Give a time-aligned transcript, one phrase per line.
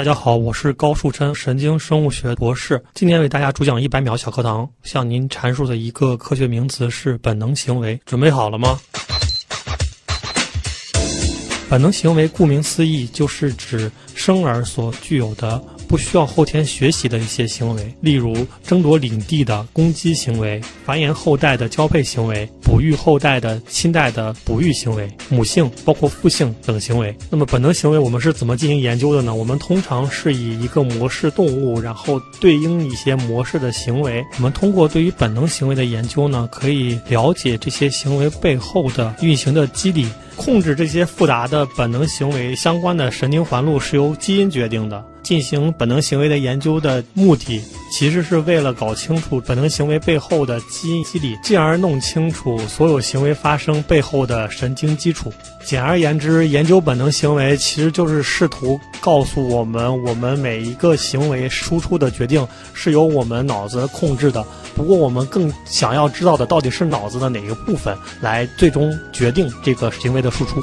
[0.00, 2.82] 大家好，我是高树琛，神经生物学博士。
[2.94, 8.00] 今天为大家主讲一百秒小课堂，向您阐述的一个科学名词是本能行为。
[8.06, 8.80] 准备好了吗？
[11.68, 15.62] 本能行为顾名思义，就是指生而所具有的。
[15.90, 27.12] 不需要后天学习的一些行为，例如争夺领地的攻击行为、繁衍后代的交配行为、哺育后代的亲代的哺育行为、母性包括父性等行为。
[27.28, 29.34] 那么本能行为我们是怎么进行研究的呢？
[29.34, 34.24] 我们通常是以一个模式动物，然后对应一些模式的行为。
[34.36, 40.06] 我们通过对于本能行为的研究呢，可以了解这些行为背后的运行的机理。
[40.36, 45.04] 控制这些复杂的本能行为相关的神经环路是由基因决定的。
[45.22, 55.32] 进行本能行为的研究的目的，其实是为了搞清楚本能行为背后的基因机理，进而弄清楚所有行为发生背后的神经基础。
[55.64, 64.44] 简而言之，研究本能行为其实就是试图告诉我们，我们每一个行为输出的决定是由我们脑子控制的。
[64.74, 70.62] 不过，我们更想要知道的到底是脑子的哪个部分来最终决定这个行为的输出。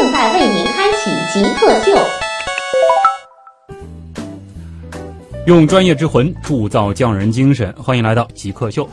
[0.00, 1.94] 正在为您开启极客秀，
[5.46, 8.88] 用专业之魂铸造匠人精神，欢迎来到极客秀。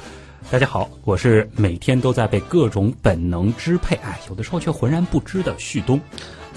[0.51, 5.97] 大家好，我是每天都在被各种本能支配，哎，有的时候却浑然不知的旭东。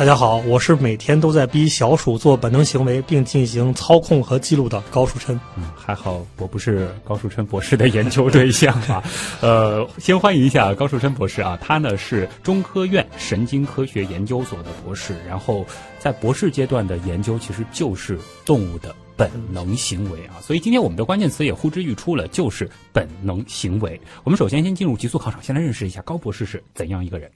[0.01, 5.39] 大家好，我是每天都在逼小鼠做本能行为并进行操控和记录的高树琛。
[5.59, 9.05] 嗯，还好我不是高树琛博士的研究对象啊。
[9.43, 15.67] 呃，先欢迎一下高树琛博士啊，他呢是中科院神经科学研究所的博士，然后
[15.99, 20.41] 在博士阶段的研究其实就是动物的本能行为啊。
[20.41, 24.01] 所以今天我们的关键词也呼之欲出了，就是本能行为。
[24.25, 27.31] 我们首先先进入极速考场，先来认识一下高博士是怎样一个人。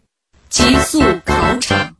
[0.48, 1.94] 极速考场。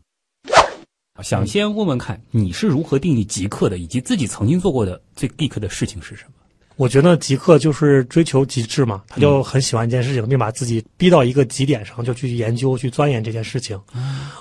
[1.23, 6.44] 想先问问看，你是如何定义极客的，以及自己曾经做过的最 geek 的事情是什么？
[6.77, 13.81] 我觉得极客就是追求极致嘛，他就很喜欢一件事情，并把自己逼到一个极点上，就去研究、去钻研这件事情。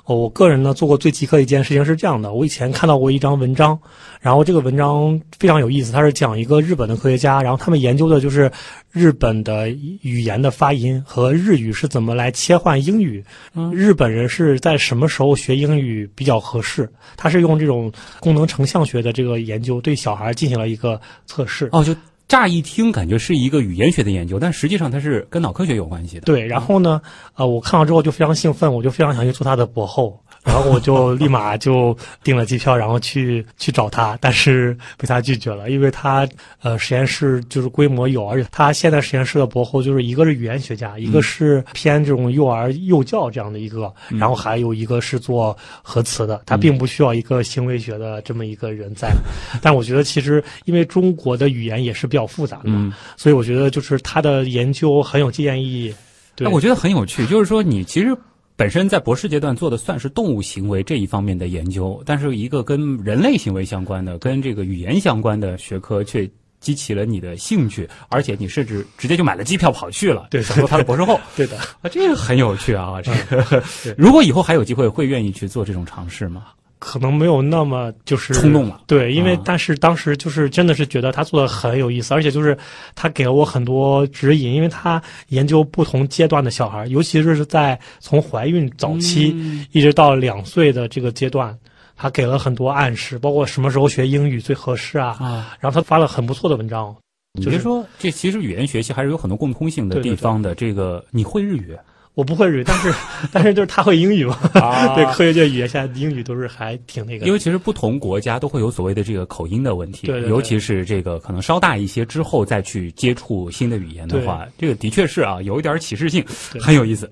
[0.06, 3.80] 哦，我个人呢做过最极客一件事情是这样的：我以前看到过一张文章，
[4.20, 8.52] 然后这个文章非常有意思，它是讲一个日本的科学家，然后他们研究的就是
[8.92, 13.24] 日本的语言的发音和日语是怎么来切换英语。
[13.72, 16.90] 日本人是在什么时候学英语比较合适？
[17.16, 21.70] 他是用这种功能成像学的这个研究对小孩进行了一个测试。
[21.72, 21.96] 哦，就。
[22.34, 26.22] 乍一听感觉是一个语言学的研究，但实际上它是跟脑科学有关系的。
[26.22, 27.00] 对，然后呢，
[27.36, 30.20] 呃，我看到之后就非常兴奋，我就非常想去做他的博后。
[30.44, 36.28] 然后我就立马就订了机票，然后去去找他，但是被他拒绝了，因为他
[36.62, 49.14] 呃实验室就是规模有，而且他现在实验室的博后就是一个是语言学家，一个是偏这种幼儿幼教这样的一个，然后还有一个是做核磁的，他并不需要一个行为学的这么一个人在。
[49.64, 55.94] 但我觉得其实因为中国的语言也是比较复杂的嘛，所以我觉得就是他的研究很有借鉴意义。
[56.36, 58.18] 对，我觉得很有趣，就是说你其实。
[58.56, 66.30] 本身在博士阶段做的算是动物行为这一方面的研究，但是一个跟人类行为相关的、跟这个语言相关的学科却
[66.60, 71.20] 激起了你的兴趣，而且你甚至直接就买了机票跑去了，对，想做他的博士后。
[71.36, 73.64] 对的，啊，这个很有趣啊，这个。
[73.98, 76.46] 如果以后还有机会，会愿意去做这种尝试吗？
[76.86, 82.58] 可能没有那么就是冲动了，对，因为但是当时就是真的是觉得他做的很有意思，而且就是
[82.94, 89.34] 他给了我很多指引，因为他研究不同阶段的小孩，尤其是在从怀孕早期
[89.72, 91.58] 一直到两岁的这个阶段，
[91.96, 96.94] 他给了很多暗示，包括什么时候学英语最合适啊，然后他发了很不错的文章。
[97.40, 100.54] 你别说，这其实语言学习还是有很多共通性的地方的。
[100.54, 101.78] 这个你会日语？
[102.16, 102.94] 我不会日语，但是
[103.32, 104.38] 但是就是他会英语嘛？
[104.96, 107.26] 对，科学界语言现在英语都是还挺那个。
[107.26, 116.24] 因为其实不同国家都会有所谓的这个口音的问题，对，尤其是这个可能稍大一些之后再去接触新的语言的话，这个的确是啊，有一点启示性，
[116.62, 117.10] 很有意思。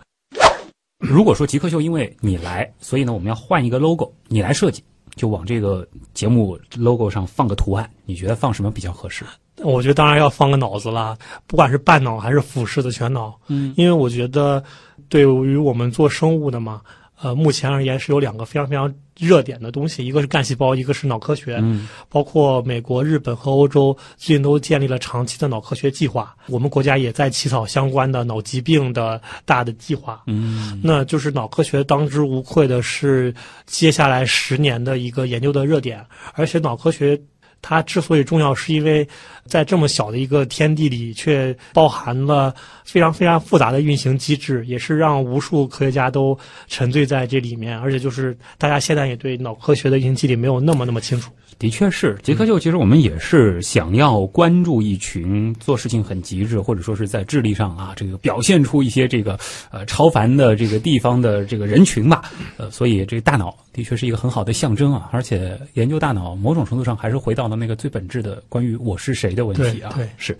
[0.99, 4.83] 如果说极客秀因为你来，所以呢我们要换一个 logo，你来设计，
[5.15, 9.25] 就往这个节目 logo 上放个图案，你觉得放什么比较合适？
[9.63, 11.17] 我觉得当然要放个脑子啦，
[11.47, 14.63] 不管是半脑还是俯视的全脑，嗯，因为我觉得
[15.09, 16.81] 对于我们做生物的嘛，
[17.21, 21.59] 呃，目前而言是有两个非常非常热点的东西，一个是干细胞，一个是脑科学。
[21.61, 30.23] 嗯包括美国、日本和欧洲最近都建立了长期的脑科学计划，我们国家也在起草相关的脑疾病的大的计划。
[30.25, 33.33] 嗯那就是脑科学当之无愧的是
[33.65, 36.03] 接下来十年的一个研究的热点，
[36.33, 37.19] 而且脑科学
[37.61, 39.07] 它之所以重要，是因为
[39.45, 42.53] 在这么小的一个天地里，却包含了
[42.83, 46.37] 非常非常复杂的运行机制，也是让无数科学家都
[46.67, 47.77] 沉醉在这里面。
[47.77, 51.31] 而且就是大家现在也对脑科学的运行机理没有那么那么清楚。
[51.59, 59.37] 的确是，杰克秀，其实我们也是想要关注一群做事情很极致，或者说是在智力上啊，这个表现出一些这个
[59.69, 62.23] 呃超凡的这个地方的这个人群吧。
[62.57, 69.91] 呃，所以这个大脑的确是一个很好的象征啊，而且研究大脑，某种程度上还是回到了那个最本质的关于我是谁的问题啊。
[69.93, 70.37] 对对是。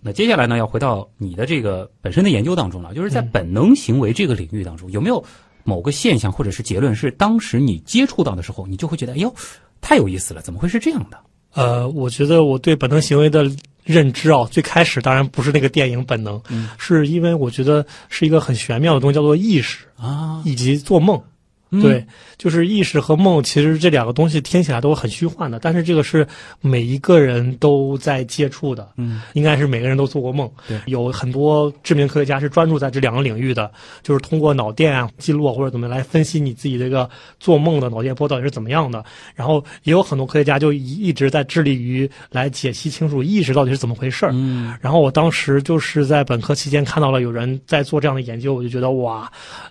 [0.00, 5.24] 那接下来呢，要回到你的这个本身的研究当中了，就是在嗯本能行为这个领域当中，有没有
[5.64, 9.34] 某个现象或者是结论，是当时你接触到的时候，你就会觉得，哎呦，
[9.80, 11.18] 太有意思了，怎么会是这样的？
[11.52, 13.50] 呃，我觉得我对本能行为的
[13.82, 21.20] 认知啊，最开始当然不是那个电影《本能》，嗯是因为我觉得是一个很玄妙的东西，叫做意识啊，以及做梦。
[21.70, 22.04] 嗯对，
[22.36, 26.26] 就是意识和梦，其实这两个东西听起来都很虚幻的，但是这个是
[26.60, 30.50] 每一个人都在接触的，嗯，应该是每个人都做过梦。
[30.66, 33.70] 对有很多知名科学家是专注在这两个领域的，
[34.02, 39.04] 就是通过脑电啊记录啊或者怎么来分析你自己这个做梦的脑电波到底是怎么样的。
[39.34, 44.32] 然后也有很多科学家就一一直在致力于来解析清楚意识到底是怎么回事儿。
[44.34, 49.30] 嗯然后我当时就是在本科期间看到了有人在做这样的研究，我就觉得哇，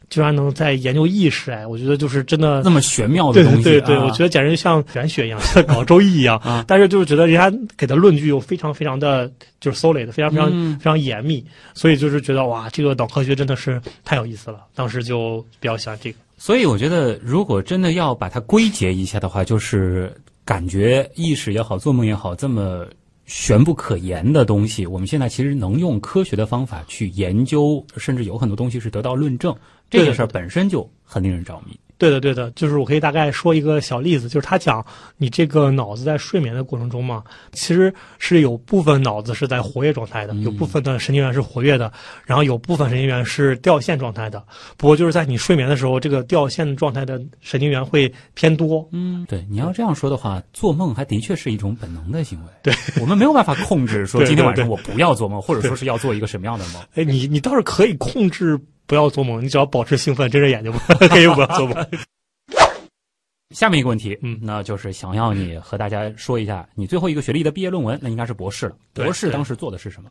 [0.10, 6.38] 居然能在研究意识，哎，我觉得就是真的那么玄妙的东西，对对对，啊我觉得简直像玄学一样，像搞周易一样。
[6.40, 9.32] 啊但是就是觉得人家给的论据又非常非常的
[9.62, 14.62] 就是 solid，非常非常、嗯非常严密，所以就是觉得哇，这个脑科学真的是太有意思了。
[14.76, 16.18] 当时就比较喜欢这个。
[16.40, 20.12] 所以我觉得，如果真的要把它归结一下的话，就是
[20.46, 22.86] 感觉意识也好，做梦也好，这么
[23.28, 29.54] 玄不可言的东西，我们现在其实能用科学的方法去研究，甚至有很多东西是得到论证。
[29.90, 31.78] 这对个事儿本身就很令人着迷。
[31.98, 34.86] 对的，对的，就是我可以大概说一个小例子，就是他讲
[35.18, 41.92] 你这个脑子在睡眠的过程中嘛，其实是有部分脑子是在活跃状态的，嗯有部分的神经元是活跃的，
[42.26, 44.44] 然后有部分神经元是掉线状态的。
[44.78, 48.88] 不过就是在你睡眠的时候，这个掉线状态的神经元会偏多。
[48.92, 52.46] 嗯，对，你要这样说的话，做梦还的确是一种本能的行为。
[52.62, 56.82] 对，我们没有办法控制说今天晚上我不要做梦，或者说是要做一个什么样的梦。
[56.94, 60.80] 哎，你你倒是可以控制不要做梦，你只要保持兴奋，睁着眼睛吧
[61.10, 61.88] 可以不要做梦。
[63.56, 68.76] 下面一个问题，嗯那就是想要你和大家说一下你最后一个学历的毕业论文，那应该是博士了。
[68.94, 70.10] 博士当时做的是什么？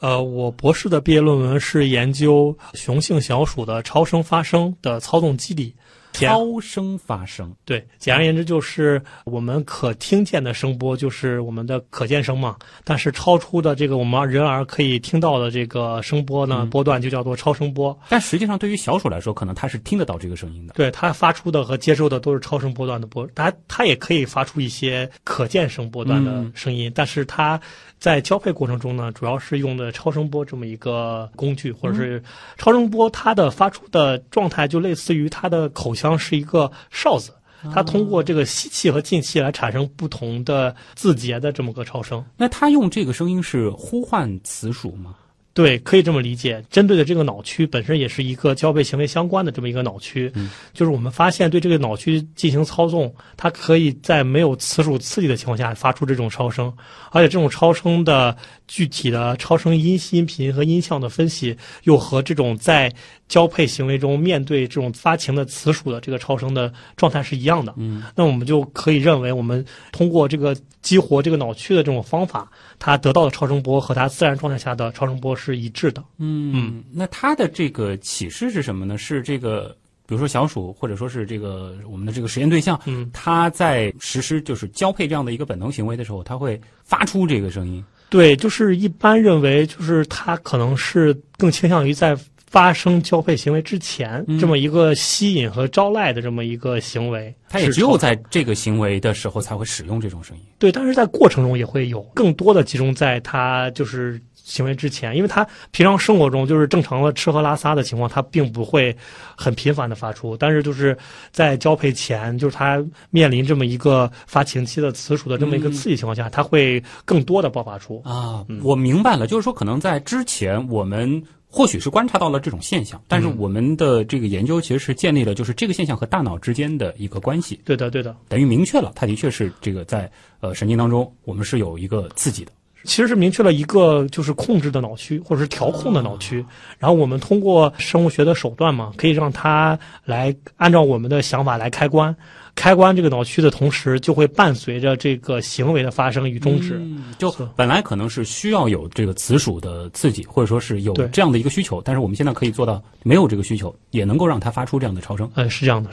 [0.00, 5.74] 呃，我博士的毕业论文是研究雄性小鼠的超声发声的操纵机理。
[6.12, 7.54] 简超声发声。
[7.64, 17.98] 对，简而言之就是我们可听见的声波就是我们的可见声嘛，但是超出的这个我们人耳可以听到的这个声波呢，嗯波段就叫做超声波。
[18.08, 20.74] 但实际上，对于小鼠来说，可能它是听得到这个声音的。
[20.74, 27.60] 对它发出的和接收的都是超声波段的波，它它也可以发出一些可见声波段的嗯声音，但是它
[28.02, 32.20] 在交配过程中呢，主要是用的超声波这么一个工具，或者是
[32.58, 37.32] 超声波它的发出的状态就类似于它的口腔是一个哨子。
[37.72, 45.14] 它通过这个吸气和进气来产生不同的字节的这么个超声，那它用这个声音是呼唤雌鼠吗？
[45.54, 46.64] 对，可以这么理解。
[46.70, 50.50] 针对的这个脑区本身也是一个交配行为相关的这么一个脑区，嗯。
[50.72, 56.72] 就是我们发现对这个脑区进行操纵，它可以在没有雌鼠刺激的情况下发出这种超声，
[57.10, 62.90] 而且这种超声的具体的超声音音频和音像的分析，又和这种在
[63.32, 67.72] 交配行为中面对这种发情的雌鼠的这个超声的状态是一样的。
[67.78, 72.46] 嗯，那我们就可以认为，我们通过这个激活这个脑区的这种方法，
[72.78, 76.04] 它得到的超声波和它自然状态下的超声波是一致的。
[76.18, 78.98] 嗯，那它的这个启示是什么呢？
[78.98, 79.74] 是这个，
[80.06, 87.82] 比如说小鼠，或者说是这个我们的这个实验对象，嗯，它在实施就是交配这样的一个本能行为的时候，它会发出这个声音。
[88.10, 92.14] 对，就是一般认为，就是它可能是更倾向于在
[92.52, 97.34] 发生交配行为之前，嗯这么一个吸引和招来的这么一个行为。
[97.48, 100.42] 它也只有在这个行为的时候才会使用这种声音。
[100.58, 108.94] 对，但是在过程中也会有更多的集中在它就是行为之前，因为它平常生活中就是正常的吃喝拉撒的情况，它并不会
[109.34, 110.94] 很频繁的发出，但是就是
[111.30, 118.02] 在交配前，就是它面临这么一个发情期的雌鼠的这么一个嗯刺激情况下，它会更多的爆发出。
[118.04, 121.22] 啊嗯，我明白了，就是说，可能在之前我们
[121.54, 128.16] 或许是观察到了这种现象，但是我们的这个研究其实是建立了就是这个现象和大脑之间的一个关系，对的，对的。
[128.26, 132.50] 等于明确了它的确是这个在呃神经当中我们是有一个刺激的。
[132.84, 136.44] 其实是明确了一个就是控制的脑区或者是调控的脑区，
[136.78, 142.16] 然后我们通过生物学的手段嘛，可以让它来按照我们的想法来开关，
[142.54, 146.78] 开关这个脑区的同时，就会伴随着这个行为的发生与终止。
[146.80, 155.30] 嗯就本来可能是需要有这个雌属的刺激，或者说是有这样的一个需求，但是我们现在可以做到没有这个需求，也能够让它发出这样的超声。
[155.34, 155.90] 嗯，是这样的。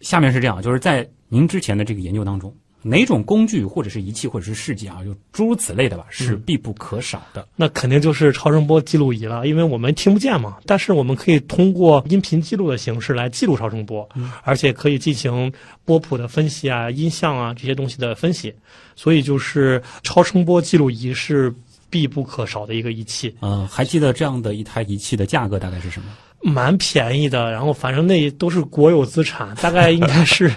[0.00, 7.46] 下面是这样，就是在您之前的这个研究当中，哪种工具或者是仪器或者是试剂啊，就诸如此类的吧，是必不可少的。
[7.56, 14.08] 那肯定就是超声波记录仪了，因为我们听不见嘛，但是我们可以通过音频记录的形式来记录超声波，
[14.42, 15.52] 而且可以进行
[15.84, 18.54] 波谱的分析啊、音像啊这些东西的分析，
[18.94, 21.52] 所以就是超声波记录仪是
[21.90, 26.08] 必不可少的一个仪器，嗯，还记得这样的一台仪器的价格大概是什么？
[26.40, 30.54] 蛮便宜的，然后反正那都是国有资产，大概应该是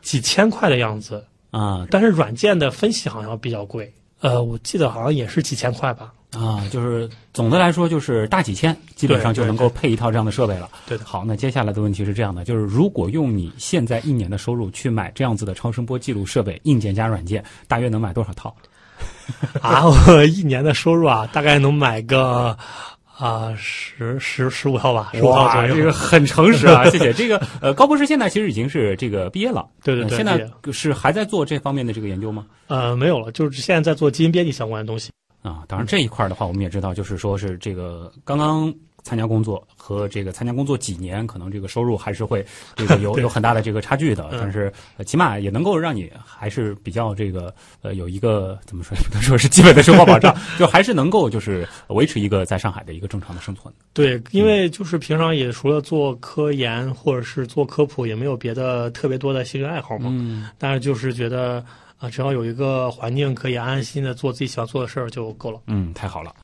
[0.00, 1.24] 几千块的样子，
[1.58, 6.12] 啊但是软件的分析好像比较贵，呃，我记得好像也是几千块吧。
[6.32, 10.68] 啊，就是总的来说就是大几千，基本上就能够配一套这样的设备了。
[10.84, 18.52] 对的好，那接下来的问题是这样的，就是如果用你现在一年的收入去买这样子的超声波记录设备，硬件加软件，大约能买多少套？
[19.62, 22.58] 啊，我一年的收入啊，大概能买个
[23.16, 25.76] 啊十十十五号吧，十五号左，右。
[25.76, 27.12] 这个很诚实啊， 谢谢。
[27.12, 32.46] 这个呃，高博士现在其实已经是这个毕业了，对对对呃现在是还在做这方面的这个研究吗？
[32.66, 35.10] 呃，没有了，就是现在在做基因编辑相关的东西。
[35.42, 38.72] 啊，当然这一块的话，我们也知道，就是说是这个刚刚
[39.04, 42.44] 参加工作和这个参加工作几年，可能这个收入还是会
[42.74, 44.28] 这个有 有很大的这个差距的。
[44.32, 53.72] 嗯但是呃起码也能够让你还是比较这个呃有一个怎么说，不能说是基本的生活保障，就还是能够就是维持一个在上海的一个正常的生存。
[53.92, 60.08] 对，因为就是平常也除了做科研或者是做科普，也没有别的特别多的兴趣爱好嘛。
[60.10, 61.64] 嗯，但是就是觉得
[61.98, 65.60] 啊、只要有一个环境可以安安心心的做自己喜欢做的事儿就够了。
[65.68, 66.34] 嗯，太好了。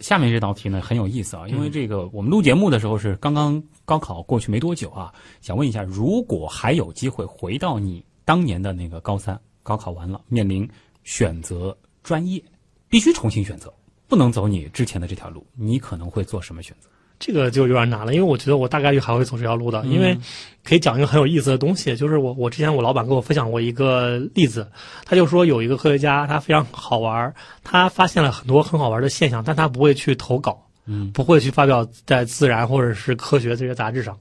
[0.00, 10.68] 下面这道题呢很有意思啊，因嗯为这个我们录节目的时候是刚刚高考过去没多久啊，想问一下，如果还有机会回到你当年的那个高三，高考完了，面临
[11.04, 12.42] 选择专业，
[12.88, 13.72] 必须重新选择，
[14.08, 16.88] 不能走你之前的这条路，你可能会做什么选择？
[17.18, 20.16] 这个就有点难了，因为我觉得我大概率还会走这条路的，因为
[20.62, 24.66] 可以讲一个很有意思的东西，就是我我之前我老板跟我分享过一个例子，
[25.04, 34.16] 他就说有一个科学家他非常好玩，他发现了很多很好玩的现象，但他不会去投稿，嗯，不会去发表在《自然》或者是科学这些杂志上，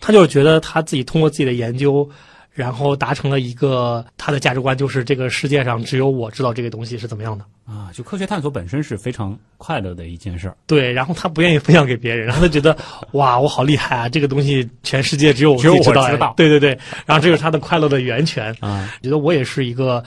[0.00, 2.08] 他就是觉得他自己通过自己的研究。
[2.52, 7.44] 然后达成了一个他的价值观，就是这个世界上只有我知道这个东西是怎么样的。
[7.64, 10.56] 啊，就科学探索本身是非常快乐的一件事儿。
[10.66, 12.76] 对，然后他不愿意分享给别人，然 后他觉得
[13.12, 14.08] 哇，我好厉害啊！
[14.08, 18.54] 这个东西全世界只有我知道哎，我知道对对对，然后这就是他的快乐的源泉。
[18.60, 20.02] 啊，觉得我也是一个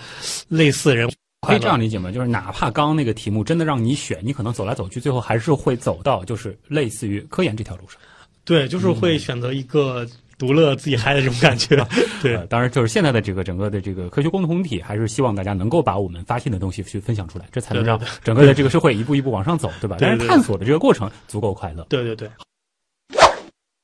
[0.47, 1.09] 类似人，
[1.47, 2.11] 可以这样理解吗？
[2.11, 7.97] 就是哪怕刚刚那个题目真的让你选，你可能走来走去，最后还是会走到就是类似于科研这条路上。
[8.43, 10.07] 对，就是会选择一个
[10.38, 11.75] 独乐自己嗨的这种感觉。
[12.22, 19.98] 对呃，当然就是现在的这个整个的这个科学共同体，还是希望大家能够把我们发现的东西去分享出来，这才能让整个的这个社会一步一步往上走，对吧？
[20.00, 21.86] 但是探索的这个过程足够快乐。
[21.89, 22.30] 对对对，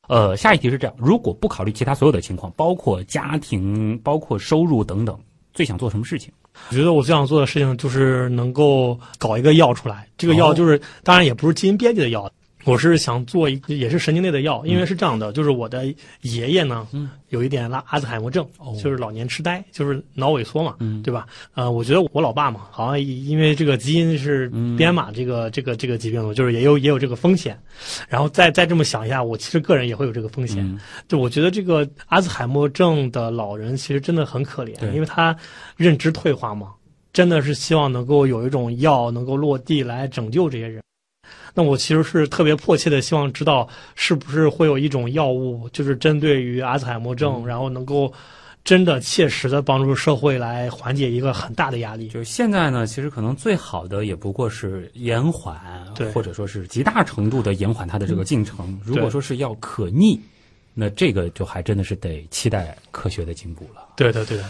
[0.08, 5.18] 呃，下一题是这样：如果不考虑其他所有的情况，包括家庭、包括收入等等，
[5.54, 6.32] 最想做什么事情？
[6.70, 10.06] 我觉得我最想做的事情就是能够搞一个药出来。
[10.18, 12.30] 这个药哦就是，当然也不是基因编辑的药，
[12.66, 15.86] 我是想做一个也是神经类的药，因为是这样的，就是我的
[16.22, 21.26] 爷爷呢，嗯有一点拉阿兹海默症，哦就是老年痴呆，就是脑萎缩嘛，嗯对吧？
[21.56, 27.58] 呃，我觉得我老爸嘛，好像因为这个基因是嗯编码这个、这个这个疾病的，就是也有也有这个风险。
[28.08, 30.64] 然后再再这么想一下，我其实个人也会有这个风险。
[30.64, 35.36] 嗯就我觉得这个阿兹海默症的老人其实真的很可怜，因为他
[35.78, 36.74] 认知退化嘛，
[37.12, 40.82] 真的是希望能够有一种药能够落地来拯救这些人。
[41.54, 48.12] 那我其实是特别迫切的希望知道，是不是会有一种药物，就是针对于阿兹海默嗯症，然后能够
[48.64, 52.08] 真的切实的帮助社会来缓解一个很大的压力。
[52.08, 55.60] 就是现在呢，其实可能最好的也不过是延缓，
[56.14, 58.80] 或者说是极大程度的延缓它的这个进程。
[58.86, 60.20] 如果说是要可逆，
[60.74, 63.90] 那这个就还真的是得期待科学的进步了。
[63.98, 64.46] 对的，对的。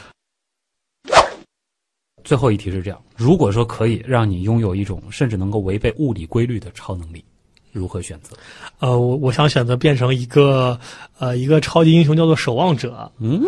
[2.23, 7.23] 最后一题是这样：如果说可以让你拥有一种甚至能够违背物理规律的超能力，
[7.71, 8.35] 如何选择？
[8.79, 10.79] 呃，我我想选择变成一个
[11.19, 13.11] 呃一个超级英雄，叫做守望者。
[13.19, 13.41] 嗯，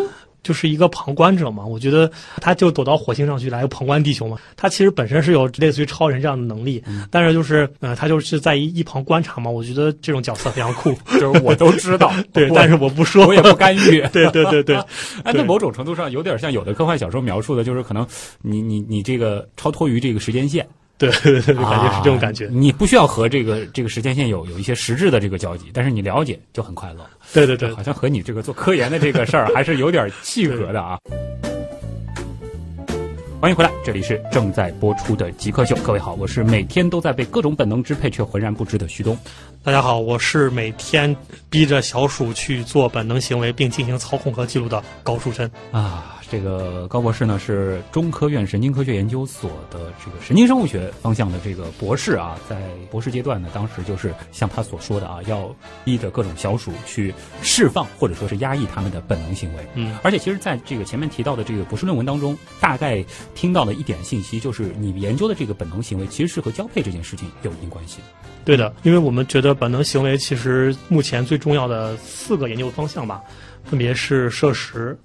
[0.44, 1.66] 就是一个旁观者嘛。
[1.66, 4.38] 我觉得他就躲到火星上去来旁观地球嘛。
[4.56, 9.50] 他其实本身是有类似于超人这样的能力，但是就是呃，他就是在一一旁观察嘛。
[9.50, 10.94] 我觉得这种角色非常酷。
[11.18, 14.00] 就是我都知道， 对，但是我不说，我也不干预。
[14.12, 14.76] 对对对对，
[15.24, 18.06] 哎，那某种程度上有点像有的科幻小说描述的，就是可能
[18.42, 20.66] 你你你这个超脱于这个时间线，
[20.98, 22.50] 对对对，感觉是这种感觉啊。
[22.52, 27.04] 你不需要和这个这个时间线有有一些实质的这个交集，但是你了解就很快乐。
[27.32, 30.96] 对对对好，像和你这个做科研的这个事儿还是有点契合的啊。
[33.40, 35.74] 欢迎回来，这里是正在播出的《极客秀》。
[35.82, 39.18] 各位好，我是每天都在被各种本能支配却浑然不知的徐东。
[39.64, 41.16] 大家好，我是每天
[41.48, 45.50] 逼着小鼠去做本能行为并进行操控和记录的高树琛。
[45.72, 55.50] 啊，这个高博士呢是中科院神经科学研究所的这个神经生物学方向的这个博士啊，在博士阶段呢，当时就是像他所说的啊，要
[55.82, 59.66] 逼着各种小鼠去释放或者说是压抑他们的本能行为。
[59.76, 63.02] 嗯，而且其实在这个前面提到的这个博士论文当中，大概
[63.34, 68.23] 听到的一点信息就是，你研究的这个本能行为其实是和交配这件事情有一定关系的。
[68.44, 73.22] 对的，因为我们觉得本能行为其实目前最重要的四个研究方向吧，
[73.64, 74.98] 分别是摄食、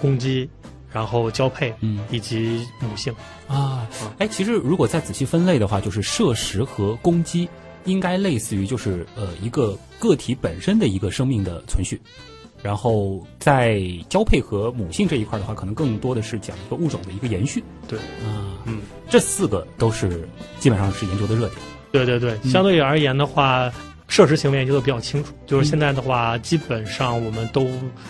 [0.00, 0.50] 攻击，
[0.92, 2.04] 然后交配，嗯。
[2.10, 3.14] 以及母性。
[3.46, 3.86] 啊，
[4.18, 7.48] 哎，其实如果再仔细分类的话，就是摄食和攻击，
[7.84, 12.00] 应该类似于就是呃一个个体本身的一个生命的存续，
[12.60, 17.62] 然后在交配和母性这一块的话，可能更多的是讲一个物种的一个延续。
[17.86, 18.58] 对，啊。
[18.66, 20.28] 嗯，这四个都是
[20.58, 21.69] 基本上是研究的热点。
[21.92, 23.70] 对对对，嗯相对而言的话。
[24.10, 27.68] 摄食行为研究的比较清楚，就是现在的话，基本上我们都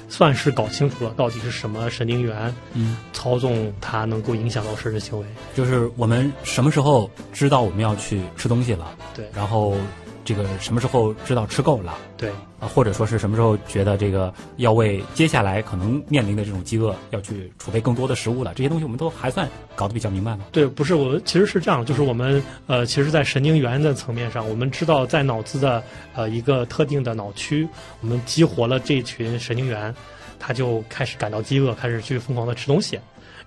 [0.09, 2.35] 算是搞清楚了，到底是什么神经元
[2.73, 5.27] 嗯，操纵它能够影响到摄食行为。
[5.55, 9.75] 就是我们什么时候知道我们要去吃东西了，对然后
[10.31, 11.99] 这个什么时候知道吃够了。
[12.17, 20.45] 对，啊，或者说是什么时候觉得这个要为接下来可能面临的这种饥饿要去储备更多的食物了，这些东西我们都还算搞得比较明白吗？
[20.53, 25.83] 对，不是我，其实是这样，就是我们呃，其实，在神经元的层面上，我们知道在脑子的
[26.15, 27.67] 呃一个特定的脑区，
[28.01, 29.93] 我们激活了这群神经元，
[30.39, 33.01] 它就开始感到饥饿，开始去疯狂的吃东西。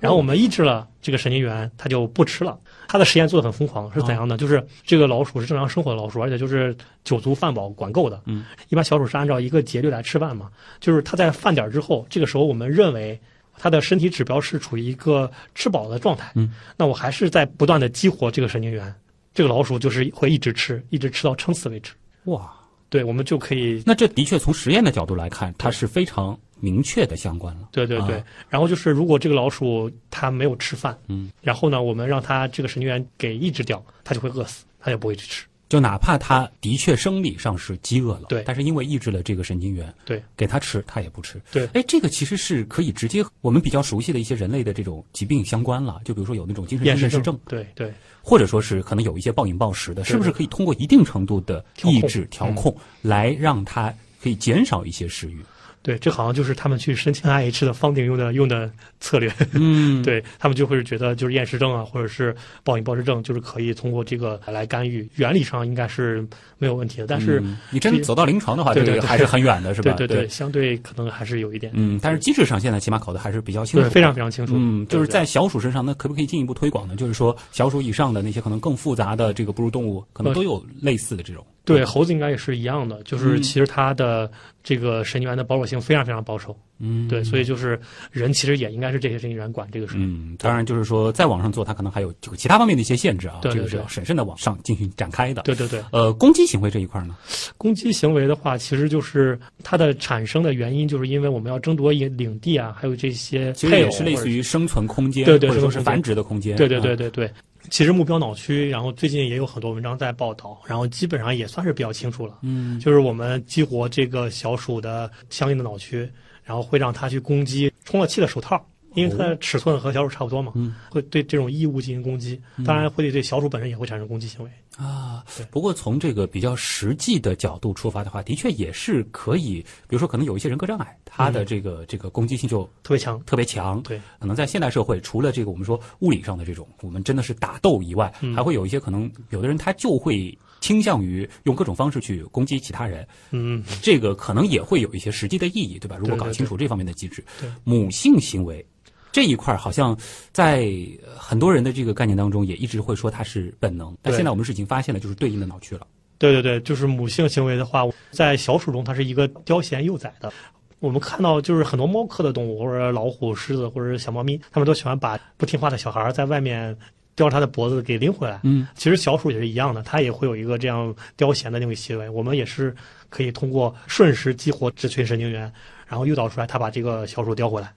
[0.03, 2.59] 然后我们抑制了这个神经元，它就不吃了。
[2.89, 4.35] 它的实验做的很疯狂，是怎样的？
[4.35, 8.21] 就是这个老鼠是正常生活的老鼠，而且就是酒足饭饱管够的。
[8.25, 10.49] 嗯，一般小鼠是按照一个节律来吃饭嘛，
[10.81, 13.17] 就是它在饭点儿之后，这个时候我们认为
[13.57, 16.33] 它的身体指标是处于一个吃饱的状态。
[16.35, 18.93] 嗯，那我还是在不断的激活这个神经元，
[19.33, 21.93] 这个老鼠就是会一直吃，一直吃到撑死为止。
[22.25, 22.53] 哇，
[22.89, 27.67] 对，我们就可以，那这的确从实验的角度来看，它是非常明确的相关了。
[27.73, 28.15] 对对对。
[28.15, 35.45] 啊然后就是，如果这个老鼠它没有吃饭，嗯，然后呢，我们让它这个神经元给抑制掉，它就会饿死，它也不会去吃。
[35.69, 41.41] 就哪怕它的确生理上是饥饿了，对但是因为抑制了这个神经元，对，给它吃它也不吃。
[41.51, 55.43] 对哎，这个其实是可以直接我们比较熟悉的一些人类的这种疾病相关了，就比如说有那种精神厌食厌食症，对对或者说是可能有一些暴饮暴食的，是不是可以通过一定程度的抑制调控，来让它可以减少一些食欲？
[55.83, 59.31] 对，这好像就是他们去申请 IH 的方顶用的用的策略。
[59.53, 66.25] 嗯，对他们就会觉得就是厌食症啊，或者是暴饮暴食症，就是可以通过这个来干预，原理上应该是
[66.57, 67.07] 没有问题的。
[67.07, 69.91] 但是，嗯你真走到临床的话，对对还是很远的， 是吧？
[69.91, 74.53] 对对对，相对可能还是有一点，嗯，但是机制上现在起码搞得还是比较清楚对，非常非常清楚。
[74.55, 76.95] 嗯，就是在小鼠身上，那可不可以进一步推广呢？
[76.95, 81.45] 就是说，小鼠以上的那些可能更复杂的这个哺乳动物，可能呃都有类似的这种。
[81.65, 84.29] 对猴子应该也是一样的，就是嗯其实它的
[84.63, 86.55] 这个神经元的保守性非常非常保守。
[86.85, 87.79] 嗯，对，所以就是
[88.11, 89.95] 人其实也应该是这些神经元管这个事。
[89.97, 95.43] 嗯，当然就是说，再往上做，它可能还有这个其他方面的一些限制啊，对对对这个是要审慎的往上进行展开的。
[95.43, 97.15] 对对对，呃，攻击行为这一块呢，
[97.57, 106.57] 攻击行为的话，其实就是它的产生的原因，就是因为我们要争夺领领地啊，还有这些其实也是类似于生存空间，对对或者说是繁殖的空间。
[106.57, 107.31] 对对对啊，对对，
[107.69, 112.39] 其实目标脑区，然后最近也有很多文章在报道，然后基本上也算是比较清楚了。
[112.41, 116.09] 嗯，就是我们激活这个小鼠的相应的脑区，
[116.43, 118.63] 然后会让它去攻击充了气的手套。
[118.95, 124.51] 因为它的尺寸和小鼠差不多嘛，嗯会对这种异物进行攻击，当然会对小鼠本身也会产生攻击行为。
[124.77, 133.21] 啊，不过从这个比较实际的角度出发的话，的确也是可以，比如说可能有一些人格障碍，他的这个、这个攻击性就特别强。
[133.25, 133.81] 特别强。
[133.83, 145.97] 对，可能在现代社会，除了这个我们说物理上的这种，我们真的是打斗以外，嗯还会有一些可能有的人他就会倾向于用各种方式去攻击其他人，嗯，这个可能也会有一些实际的意义，对吧？
[145.99, 148.65] 如果搞清楚这方面的机制，对母性行为。
[149.13, 149.97] 这一块儿好像
[150.33, 150.67] 在
[151.05, 155.87] 呃很多人的这个概念当中，也一直会说它是本能，但现在我们是已经发现了，就是对应的脑区了。
[156.17, 160.33] 对对对，就是母性行为的话，在小鼠中它是一个叼衔幼崽的。
[160.79, 166.75] 我们看到就是很多猫科的动物，或者老虎、狮子，或者是小猫咪，它们都喜欢把不听话的小孩在外面
[167.15, 168.39] 叼着它的脖子给拎回来。
[168.43, 172.09] 嗯，其实小鼠也是一样的，它也会有一个这样叼衔的那个行为。
[172.09, 172.75] 我们也是
[173.09, 175.51] 可以通过瞬时激活这群神经元，
[175.87, 177.71] 然后诱导出来，它把这个小鼠叼回来。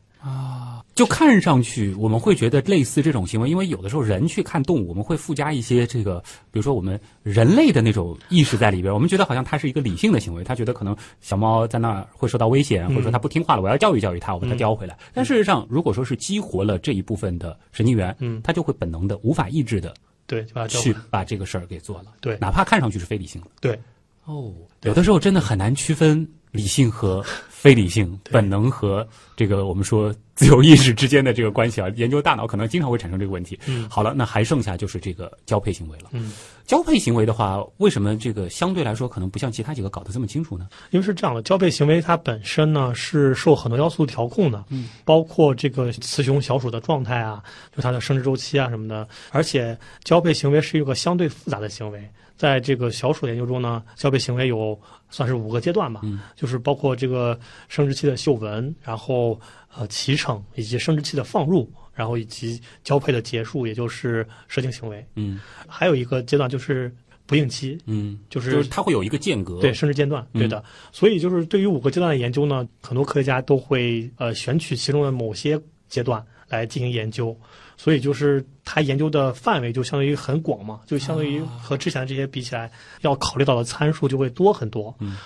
[0.94, 14.96] 就看上去我们会觉得类似这种行为，因为有的时候人去看动物，我们会附加一些这个，比如说我们人类的那种意识在里边，我们觉得好像它是一个理性的行为，他觉得可能小猫在那儿会受到危险，或者说它不听话了，我要教育教育它，我把它叼回来。
[15.12, 19.94] 但事实上，如果说是激活了这一部分的神经元，嗯它就会本能的、无法抑制的
[20.26, 20.94] 对，去。
[21.10, 23.48] 把这个事儿给做了，对哪怕看上去是非理性的。
[23.60, 23.78] 对，
[24.26, 31.88] 哦，有的时候真的很难区分理性和非理性、本能和这个我们说自由意识之间的这个关系啊。
[31.96, 33.58] 研究大脑可能经常会产生这个问题。
[33.66, 36.10] 嗯好了，那还剩下就是这个交配行为了。
[36.12, 36.32] 嗯，
[36.66, 40.68] 交配行为的话，为什么这个相对来说可能不像其他几个搞得这么清楚呢？
[40.90, 47.42] 因为是这样的，交配行为它本身呢是受很多要素调控的，嗯，包括这个雌雄小鼠的状态啊，
[47.74, 49.06] 就它的生殖周期啊什么的。
[49.30, 59.40] 而且交配行为是一个相对复杂的行为，在这个小鼠研究中呢，交配行为有算是五个阶段吧，嗯就是包括这个生殖器的嗅闻，然后
[59.74, 65.04] 呃脐橙以及生殖器的放入，然后以及交配的结束，也就是射精行为。
[65.14, 66.94] 嗯还有一个阶段就是
[67.24, 69.58] 不应期，嗯，就是就是它会有一个间隔。
[69.60, 70.62] 对，生殖间断，嗯对的。
[70.92, 77.36] 所以就是对于五个阶段的研究呢，很多科学家都会呃选取其中的某些阶段来进行研究。
[77.78, 82.70] 所以就是他研究的范围就相当于很广嘛，就相当于和之前的这些比起来，
[83.02, 84.94] 要考虑到的参数就会多很多。
[84.98, 85.18] 嗯，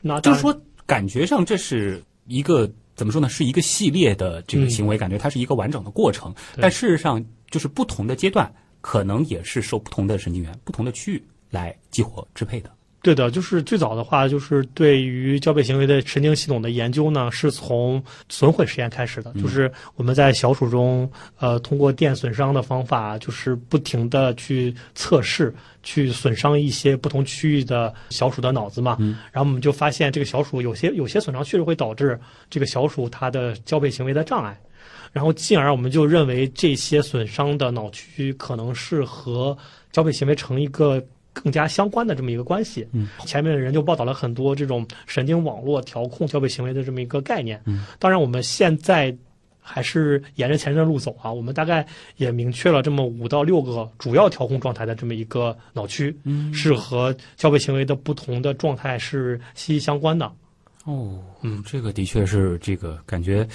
[0.00, 3.28] 那就是说，感觉上这是一个怎么说呢？
[3.28, 6.34] 是一个系列的这个嗯行为，感觉它是一个完整的过程。
[6.56, 12.70] 但事实上，就是不同的阶段，可能也是受不同的神经元、不同的区域来激活支配的。
[13.06, 19.30] 对的，就是最早的话，就是对于交配行为的神经系统的研究呢，是从损毁实验开始的。
[19.36, 28.96] 嗯就是我们在小鼠中，呃，通过电损伤的方法，就是不停的去测试，去损伤一些不同区域的小鼠的脑子嘛。
[28.98, 32.18] 嗯然后我们就发现，这个小鼠有些有些损伤确实会导致
[32.50, 34.58] 这个小鼠它的交配行为的障碍。
[35.12, 39.56] 然后进而我们就认为这些损伤的脑区可能是和
[39.92, 41.02] 交配行为成一个
[41.42, 42.88] 更加相关的这么一个关系。
[42.92, 47.60] 嗯，前面的人就报道了很多这种神经网络调控消费行为的这么一个概念。
[47.66, 49.14] 嗯，当然我们现在
[49.60, 60.32] 还是沿着前人的路走啊，我们大概也明确了这么五到六个主要调控状态的这么一个脑区，嗯是和消费行为的不同的状态是息息相关的。
[60.84, 63.46] 哦，嗯，这个的确是这个感觉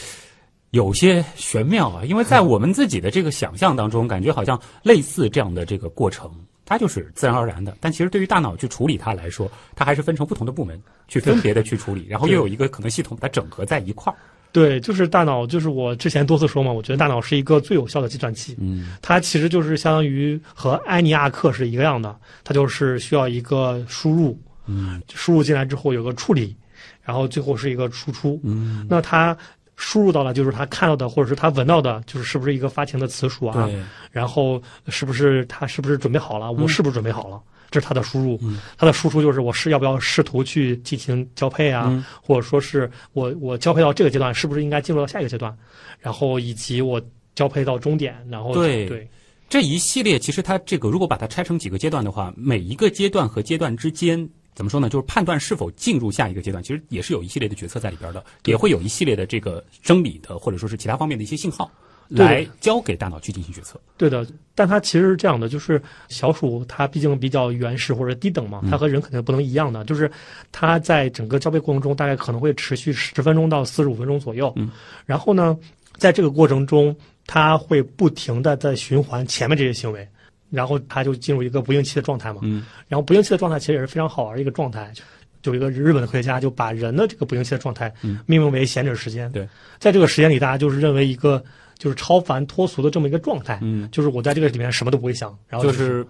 [0.72, 6.30] 有些玄妙啊，因为在我们自己的这个想象当中，感觉好像类似这样的这个过程。
[6.72, 14.16] 它就是自然而然的，但其实对于大脑去处理它来说，它还是分成不同的部门去分别的去处理，然后又有一个可能系统把它整合在一块儿。
[14.54, 18.56] 对，就是大脑，就是我之前多次说嘛，我觉得大脑是一个最有效的计算器。
[18.58, 26.56] 嗯它其实就是相当于和埃尼亚克是一个样的，它就是需要一个输入，嗯输入进来之后有个处理，
[27.04, 28.40] 然后最后是一个输出。
[28.46, 29.38] 嗯，那它
[29.82, 33.66] 输入到了，就是他看到的，或者是他闻到的，就是是不是一个发情的雌鼠啊？
[33.66, 36.52] 对，然后是不是他是不是准备好了？
[36.52, 37.42] 我是不是准备好了？
[37.72, 45.58] 这是他的输入，嗯他的输出就是我是要不要试图去进行交配啊，嗯或者说是我我交配到这个阶段，是不是应该进入到下一个阶段？
[46.00, 47.02] 然后以及我
[47.34, 49.10] 交配到终点，然后对对
[49.50, 54.90] 这一系列其实它这个如果把它拆成几个阶段的话，每一个阶段和阶段之间怎么说呢？
[54.90, 61.72] 就是判断是否进入下一个阶段，其实也是有一系列的决策在里边的，也会有一系列的这个生理的或者说是其他方面的一些信号
[62.10, 63.80] 对来交给大脑去进行决策。
[63.98, 70.12] 对的，但它其实是这样的，就是小鼠它毕竟比较原始或者低等嘛，它和人肯定不能一样的，就是
[70.52, 74.70] 它在整个交配过程中大概可能会持续十分钟到四十五分钟左右，嗯，
[75.06, 75.58] 然后呢，
[75.96, 76.94] 在这个过程中，
[77.26, 80.06] 它会不停的在循环前面这些行为，
[80.52, 84.94] 然后他就进入一个不应期的状态嘛，嗯然后不应期的状态其实也是非常好玩的一个状态。
[85.42, 89.32] 就有一个日本的科学家就把人的这个不应期的状态嗯命名为闲者时间。
[89.32, 91.44] 对，在这个时间里，大家就是认为一个
[91.80, 93.58] 就是超凡脱俗的这么一个状态。
[93.64, 96.06] 嗯，就是我在这个里面什么都不会想，然后就是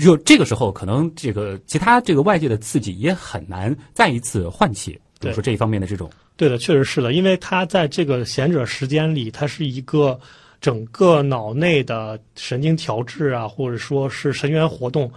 [0.00, 10.18] 就这个时候，可能这个其他这个外界的刺激也很难再一次唤起，比如对说这一方面的这种对的，确实是的，因为他在这个闲者时间里，他是一个
[10.62, 15.10] 整个脑内的神经调制啊，或者说是神经元活动，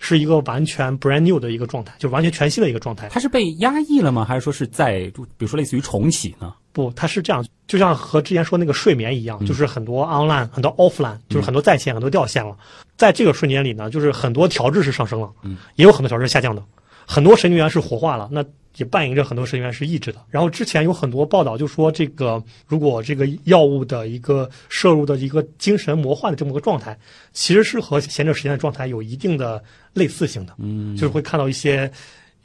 [0.00, 3.08] 是一个完全 brand new 的一个状态，就完全全新的一个状态。
[3.08, 4.24] 它是被压抑了吗？
[4.24, 6.52] 还是说是在比如说类似于重启呢？
[6.72, 12.56] 不，它是这样，就像和之前说那个睡眠一样，就是很多 online，很多 offline，就是很多在线，很多掉线了。
[12.96, 16.62] 在这个瞬间里呢，就是很多调制是上升了，嗯，也有很多调制是下降的，
[17.06, 18.44] 很多神经元是活化了，那
[18.78, 20.24] 也伴随着很多神经元是抑制的。
[20.30, 26.98] 然后之前有很多报道就说，这个如果这个药物的一个摄入的一个精神魔幻的这么个状态，
[27.32, 29.62] 其实是和闲着时间的状态有一定的
[29.92, 31.90] 类似性的，嗯，就是会看到一些。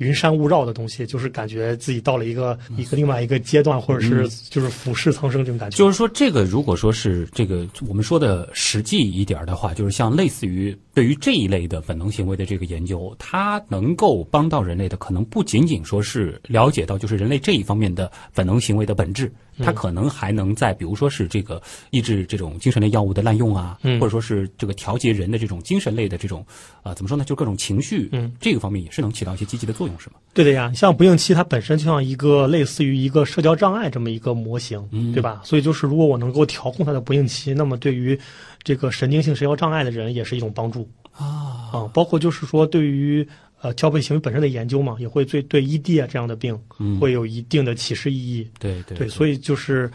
[0.04, 5.78] 云山雾绕的东西，就是感觉自己到了一个一个另外一个阶段，或者是就是俯视苍生这种感觉。
[5.78, 21.62] 就是说，这个如果说是这个我们说的实际一点的话，就是像类似于对于这一类的本能行为的这个研究，它能够帮到人类的，可能不仅仅说是了解到就是人类这一方面的本能行为的本质，它可能还能在比如说是这个
[21.92, 26.46] 抑制这种精神类药物的滥用啊，或者说是这个调节人的这种精神类的这种
[26.82, 30.16] 啊怎么说呢，就各种情绪，嗯，这个方面也是能起到一些积极的作用，是吗？
[30.34, 34.82] 对的呀，像不应期，它本身就像一个类似于一个社交障碍这么一个模型，
[35.14, 35.42] 对吧？
[35.44, 38.20] 所以就是如果我能够调控它的不应期，那么对于
[38.64, 41.92] 这个神经性社交障碍的人也是一种帮助啊啊。
[41.94, 43.28] 包括就是说对于
[43.64, 46.56] 呃交配行为本身的研究嘛，也会对对 ED 啊这样的病
[47.02, 48.48] 会有一定的启示意义。
[48.60, 49.90] 对对对，所以就是。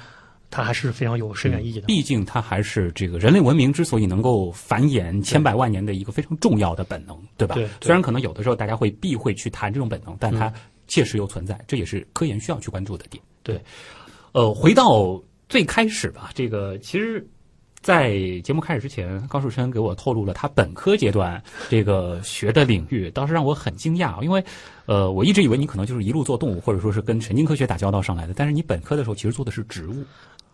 [0.51, 1.87] 它还是非常有深远意义的。
[1.89, 7.55] 毕竟它还是这个人类文明之所以能够繁衍千百万年的一个非常重要的本能，对吧？
[7.55, 7.69] 对。
[7.83, 10.51] 虽然可能有的时候大家会避讳去谈这种本能，但它
[10.87, 13.23] 切实又存在，这也是科研需要去关注的点。
[13.43, 13.61] 对。
[14.33, 17.29] 呃，回到最开始吧，这个其实，
[17.81, 24.45] 在节目开始之前，高树琛给我透露了他本科阶段这个学的领域，当时让我很惊讶，因为
[24.87, 30.05] 呃，我一直以为你可能就是一路做动物，或者说是跟神经科学打交道上来的，但是你本科的时候其实做的是植物。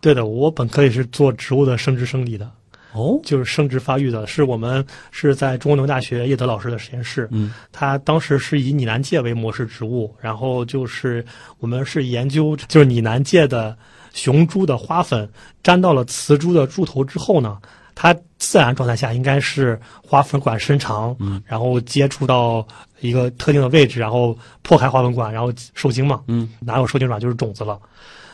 [0.01, 2.51] 对的，我本科也是做植物的生殖生理的，
[2.93, 11.25] 哦，就是生殖发育的，是我们是在中国农业大学叶德老师的实验室，嗯，他当时是以拟南芥为模式植物，然后就是
[11.59, 13.75] 我们是研究就是拟南芥的
[14.15, 15.29] 雄猪的花粉
[15.61, 17.59] 沾到了雌猪的猪头之后呢，
[17.93, 22.65] 它自然状态下应该是花粉管伸长，嗯，然后接触到
[23.01, 27.77] 一个特定的位置，然后破开花粉管，然后受精嘛，嗯，哪有受精卵就是种子了。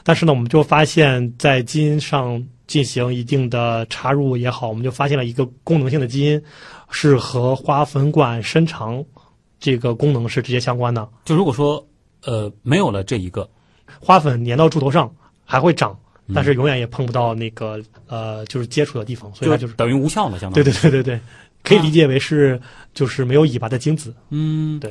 [0.04, 6.42] 但是呢，我们就发现，在基因上进行一定的插入也好，我们就发现了一个功能性的基因，
[6.90, 9.04] 是和花粉管伸长
[9.60, 11.08] 这个功能是直接相关的。
[11.26, 11.84] 就如果说
[12.24, 13.48] 呃没有了这一个，
[14.00, 15.14] 花粉粘到柱头上
[15.52, 16.00] 还会长，
[16.34, 20.64] 但是永远也碰不到那个呃就是接触的地方，所以它就是等于无效了，相当于。
[20.64, 21.20] 对对对对对，
[21.62, 22.58] 可以理解为是
[22.94, 24.16] 就是没有尾巴的精子。
[24.30, 24.90] 嗯，对。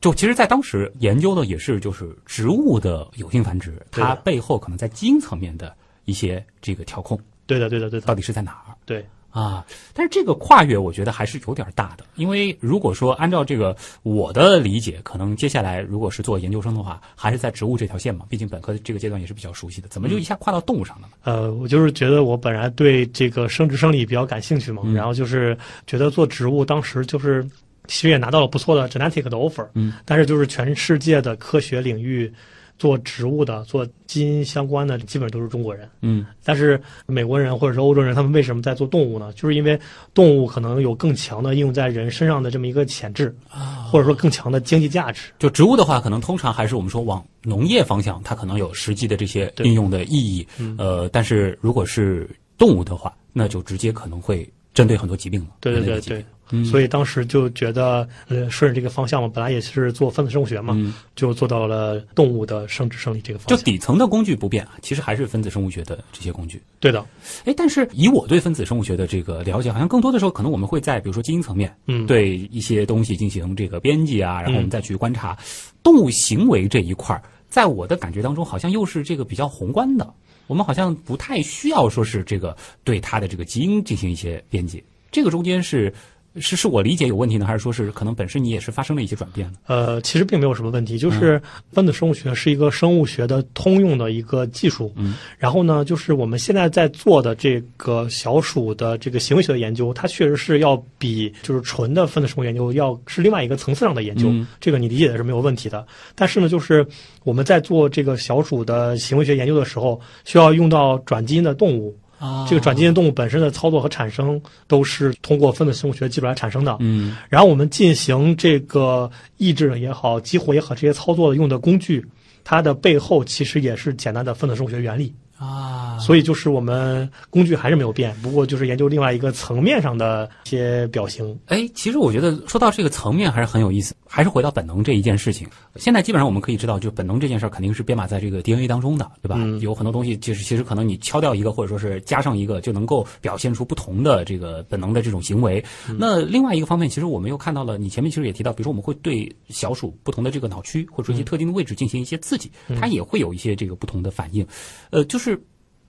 [0.00, 7.18] 就其实，在当时研究的也是就是植物的有性繁殖，它背后可能在基因层面的一些这个调控。
[7.44, 8.06] 对的，对的，对的。
[8.06, 8.76] 到底是在哪儿？
[8.86, 12.04] 对啊，但是这个跨越，我觉得还是有点大的。
[12.16, 18.24] 因为如果说按照这个我的理解，可能接下来如果是做研究生的话，还是在植物这条线嘛。
[18.28, 21.14] 毕竟本科这个阶段也是比较熟悉的，怎么就一下跨到动物上了呢？
[21.24, 27.46] 呃，我就是觉得我本来对这个生殖生理比较感兴趣嘛，然后就是觉得做植物，当时就是。
[27.90, 32.30] 其实也拿到了不错的 genetic 的 offer，嗯，但是就是全世界的科学领域
[32.78, 39.32] 做植物的、做基因相关的，基本都是中国人，嗯，但是美国人或者是欧洲人，他们为什么在做动物呢？
[39.34, 39.78] 就是因为
[40.14, 45.32] 动物可能有更强的应用在人身上的这么一个潜质，啊，或者说更强的经济价值。
[45.38, 50.46] 就植物的话，可能通常还是我们说往农业方向，它可能有实际的这些应用的意义，
[50.78, 55.48] 呃，但是如果是动物的话，那就直接可能会针对很多疾病了。
[55.60, 56.24] 对对对对。
[56.50, 60.76] 嗯，所以当时就觉得，呃，顺着这个方向嘛，本来也是做分子生物学嘛，
[61.14, 63.56] 就做到了动物的生殖生理这个方向。
[63.56, 66.60] 就底层的工具不变啊，其实还是分子生物学的这些工具。
[66.80, 67.04] 对的，
[67.44, 75.36] 哎，但是以我对分子生物学的这个了解，好像更多的时候，可能我们会在比如说基因层面，嗯，对一些东西进行这个编辑啊，然后我们再去观察
[75.82, 80.14] 动物行为这一块儿，在我的感觉当中，好像又是这个比较宏观的，
[80.46, 84.82] 我们好像不太需要说是这个对它的这个基因进行一些编辑，
[85.12, 85.92] 这个中间是。
[86.40, 89.58] 是是我理解有问题呢，还是说是可能本身你也是发生了一些转变呢？
[89.66, 91.40] 呃，其实并没有什么问题，就是
[91.72, 94.92] 分子生物学是一个生物学的通用的一个技术。
[94.96, 104.32] 嗯，然后呢，就是我们现在在做的这个小鼠的这个行为学的研究，它确实是要比就是纯的分子生物研究要是另外一个层次上的研究。
[104.60, 105.86] 这个你理解的是没有问题的。
[106.14, 106.86] 但是呢，就是
[107.24, 111.96] 我们在做这个小鼠的行为学研究的时候，需要用到转基因的动物。
[112.18, 116.76] 啊，这个转基因动物本身的操作和产生都是通过分子生物学技术来产生的。
[116.80, 122.04] 嗯，然后我们进行这个抑制也好、激活也好这些操作用的工具，
[122.42, 125.14] 它的背后其实也是简单的分子生物学原理。
[125.38, 125.98] 啊。
[125.98, 131.38] 所以就是我们工具还是没有变，不过就是研究另外一个层面上的一些表型。
[131.46, 135.48] 哎，其实我觉得说到这个层面还是很有意思，还是回到本能这一件事情。
[135.76, 139.36] 现在基本上我们可以知道，就本能这件事儿肯定是编码在这个 DNA 当中的，对吧？
[139.38, 145.62] 嗯有很多东西，其实其实可能你敲掉一个，或者说是加上一个，就能够表现出不同的这个本能的这种行为。
[145.98, 154.46] 那另外一个方面，其实我们又看到了，你前面其实也提到，比如说我们会对小鼠不同的这个脑区或者说一些特定的位置进行一些刺激，它也会有一些这个不同的反应。
[154.90, 155.27] 呃，就是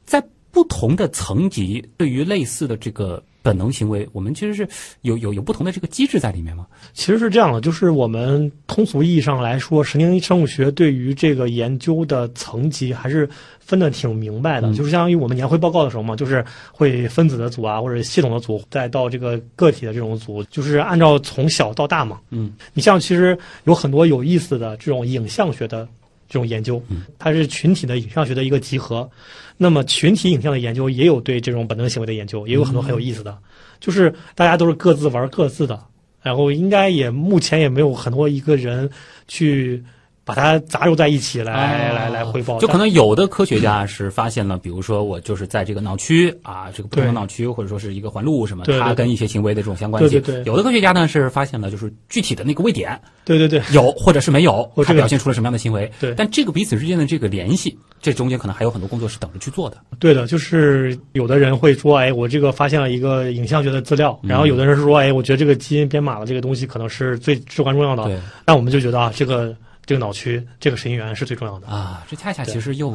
[0.09, 4.67] 在不同的层级，对于类似的这个本能行为，我们其实是
[5.03, 6.65] 有有有不同的这个机制在里面吗？
[6.91, 22.19] 其实是这样的，就是我们通俗意义上来说，神经生物学对于这个研究的层级还是分的挺明白的，嗯就是相当于我们年会报告的时候嘛，就是会分子的组啊，或者系统的组，再到这个个体的这种组，就是按照从小到大嘛。
[22.31, 25.87] 嗯，你像其实有很多有意思的这种影像学的
[26.29, 26.81] 这种研究，
[27.17, 29.09] 它是群体的影像学的一个集合。
[29.57, 33.37] 那么群体影像的研究也有对这种本能行为的研究，也有很多很有意思的，
[33.81, 35.83] 就是大家都是各自玩各自的，
[36.21, 38.89] 然后应该也目前也没有很多一个人
[39.27, 39.83] 去
[40.29, 41.95] 把它杂糅在一起来、哦。
[41.95, 50.21] 来来汇报，就可能有的科学家是发现了，比如说我就是在这个脑区啊，这个不同脑区或者说是一个环路什么，它跟一些行为的这种相关性。
[50.21, 50.45] 对对对。
[50.45, 53.61] 有的科学家呢是发现了，就是具体的那个位点对对对。
[53.73, 55.91] 有或者是没有，它表现出了什么样的行为。
[55.99, 56.13] 对。
[56.15, 59.77] 但这个彼此之间的这个联系，这中间可能还有很多工作是等着去做的。
[59.99, 68.17] 对的，就是有的人会说，哎，我这个发现了一个影像学的资料，然后有的人是说，哎，我觉得这个基因编码的这个东西可能是最至关重要的，对。
[68.45, 69.55] 那我们就觉得啊，这个
[69.89, 71.65] 这个脑区这个神经元是最重要的。
[71.65, 72.93] 啊，这恰恰其实又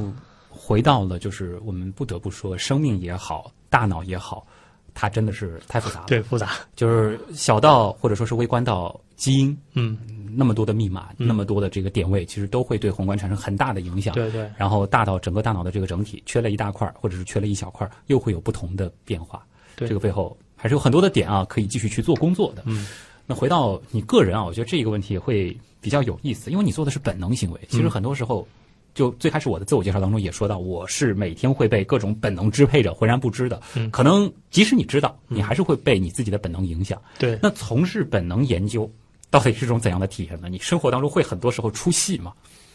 [0.48, 4.46] 回到了，就是我们不得不说，生命也好，大脑也好，
[4.94, 6.06] 它真的是太复杂了。
[6.06, 9.98] 对，复杂，就是小到或者说是微观到基因，嗯，
[10.36, 14.14] 那么多的密码，那么多的这个点位，其实都会对宏观产生很大的影响。
[14.14, 19.44] 对对然后大到整个大脑的这个整体，缺了一大块儿，或者是缺了一小块儿，又会有不同的变化。
[19.74, 22.62] 对这个背后还是有很多的点啊，可以继续去做工作的。
[22.66, 22.86] 嗯，
[23.26, 28.46] 那回到你个人啊，我觉得这个问题也会比较有意思，因为你做的是本能行为，其实很多时候。
[28.94, 33.60] 就最开始我的自我介绍当中也说到，我是每天会被各种本能支配着，浑然不知的。
[33.74, 36.96] 嗯可能即使你知道，你还是会被你自己的本能影响。
[37.18, 37.36] 对。
[37.42, 38.88] 那从事本能研究
[39.30, 40.48] 到底是种怎样的体验呢？
[40.48, 42.32] 你生活当中会很多时候出戏吗？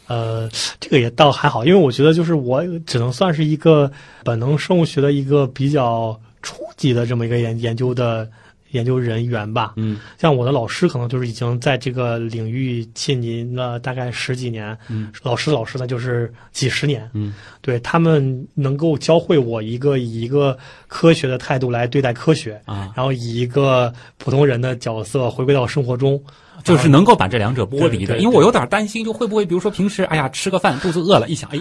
[0.08, 0.46] 呃，
[0.78, 3.90] 这个也倒还好，因为我觉得就是我只能算是一个
[4.22, 8.30] 本能生物学的一个比较初级的这么一个研研究的
[8.70, 9.74] 研究人员吧。
[9.76, 20.56] 嗯像我的老师可能就是已经在这个领域浸淫了大概十几年，嗯老师老师呢就是几十年，嗯对他们能够教会我一个以一个
[20.88, 26.22] 科学的态度来对待科学，啊，然后以一个普通人的角色回归到生活中，
[26.64, 28.18] 就是能够把这两者剥离的。
[28.18, 31.60] 因为我有点担心，就会不会比如说平时哎呀吃个饭肚子饿了，一想哎。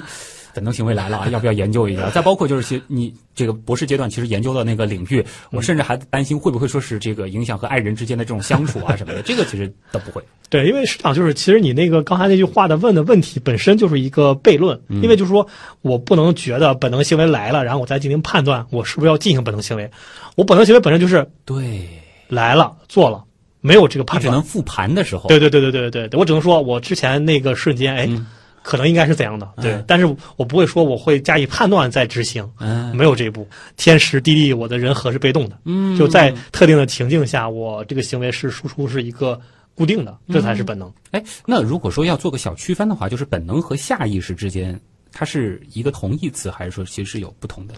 [0.54, 2.10] 本能行为来了啊，要不要研究一下？
[2.10, 10.22] 再包括就是其你这个博士阶段，其实研究的那个领域，我甚至还担心会不会说是这个影响和爱人之间的这种相处啊什么的，这个其实都不会。
[10.50, 15.48] 对，因为市场就是，其实你那个刚才那句话的问的问题本身就是一个悖论，因为就是说
[15.82, 19.90] 我不能觉得本能行为来了，然后我再进行判断，我是不是要进行本能行为。
[20.36, 21.88] 我本能行为本身就是对，
[22.28, 23.24] 来了做了，
[23.62, 24.24] 没有这个判断。
[24.24, 28.26] 只能复盘的时候，对对对对对对对，我只能说我之前那个瞬间，哎，嗯
[28.70, 30.06] 可能应该是怎样的，对，嗯但是
[30.36, 33.48] 我不会说我会加以判断再执行，嗯没有这一步。
[33.78, 39.42] 天时地利，我的人和是被动的，嗯就在特定的情境下，我这个行为是输出是一个
[39.74, 40.94] 固定的，这才是本能。
[41.10, 44.80] 哎，那如果说要做个小区分的话，就是本能和下意识之间，
[45.12, 47.74] 它是一个同义词，还是说其实是有不同的？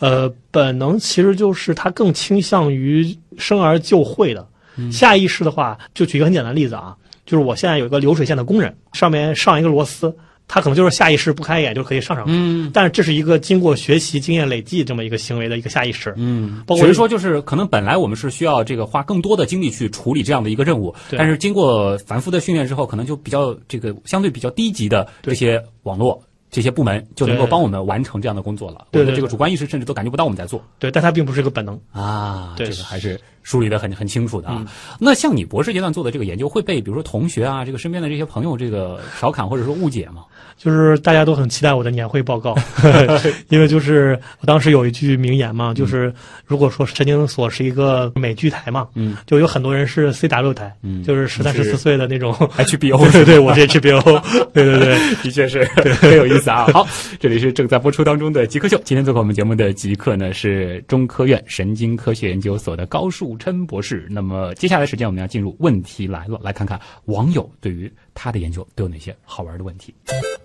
[0.00, 4.46] 呃，本能其实就是它更倾向于生而就会的。
[4.92, 10.14] 下意识的话，就举一个很简单的例子啊，就是我现在有一个流水线的工人，上面上一个螺丝，
[10.46, 16.12] 他可能就是下意识不开眼就可以上上去，嗯但是这是一个经过学习、经验累积这么一个行为的一个下意识。
[16.16, 26.22] 嗯，包括只是说就是可能本来我们是需要这个花更多的精力去处理这样的一个任务，对但是经过反复的训练之后，可能就比较这个相对比较低级的这些网络。
[26.54, 28.86] 这些部门就能够帮我们完成这样的工作了。
[28.92, 31.76] 对我们的这个主观意识甚至都感觉不到我们在做对，但它并不是一个本能。
[31.90, 32.54] 啊。
[32.56, 34.58] 对这个还是梳理的很很清楚的啊。
[34.60, 34.66] 嗯
[35.00, 40.22] 那像你博士阶段做的这个研究，会被比如说同学啊，这个身边的这些朋友这个调侃或者说误解吗？
[40.56, 42.54] 就是大家都很期待我的年会报告，
[43.50, 46.14] 因为就是我当时有一句名言嘛，就是
[46.46, 54.96] 如果说神经所是一个美剧台嘛，嗯，就有很多人是 CW 台，嗯就是十三十四岁的那种 HBO 对对对，我是 HBO，对对对。
[55.24, 55.64] 的确是
[56.00, 56.66] 很有意思啊。
[56.72, 56.86] 好，
[57.18, 64.06] 这里是正在播出当中的极客秀，今天做客我们节目的极客呢是中科院神经科学研究所的高树琛博士。
[64.10, 69.94] 那么接下来时间我们要进入问题来了，来看看网友对于他的研究都有哪些好玩的问题。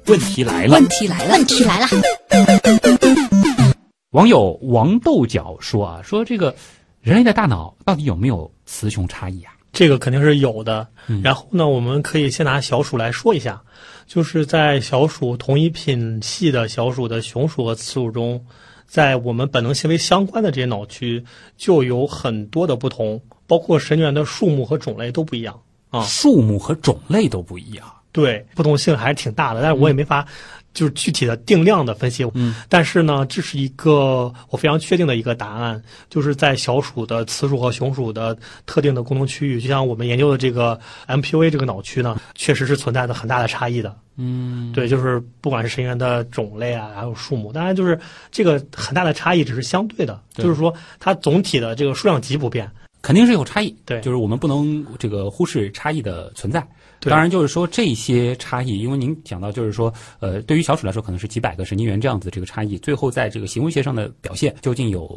[0.07, 1.87] 问题来了问，题来了，问题来了，
[4.11, 6.55] 网友王豆角说啊，说这个
[7.01, 9.53] 人类的大脑到底有没有雌雄差异啊？
[9.71, 10.87] 这个肯定是有的。
[11.07, 13.61] 嗯然后呢，我们可以先拿小鼠来说一下，
[14.09, 18.43] 就是在小鼠同一品系的小鼠的雄鼠和雌鼠中，
[18.87, 21.23] 在我们本能行为相关的这些脑区
[21.57, 26.01] 就有很多的不同，包括神经元的数目和种类都不一样啊。
[26.01, 27.85] 数目和种类都不一样。
[28.11, 30.25] 对，不同性还是挺大的，但是我也没法
[30.73, 32.25] 就是具体的定量的分析。
[32.33, 43.95] 嗯，但是呢，这是一个我非常确定的一个答案，就是在小鼠的雌鼠和雄鼠的特定的功能区域，就像我们研究的这个 MPUA 这个脑区呢，确实是存在着很大的差异的。
[44.21, 47.97] 嗯，对，就是不管是神经元的种类啊，还有数目，当然就是
[48.31, 52.69] 这个很大的差异只是相对的，对就是说它总体的这个数量级不变。
[53.01, 53.73] 肯定是有差异。
[53.85, 56.61] 对就是我们不能这个忽视差异的存在。
[56.99, 65.09] 对当然，就是说这些差异，因为您讲到，就是说，呃，对于小鼠来说，可能是几百个神经元这样子的这个差异，最后在这个行为学上的表现究竟有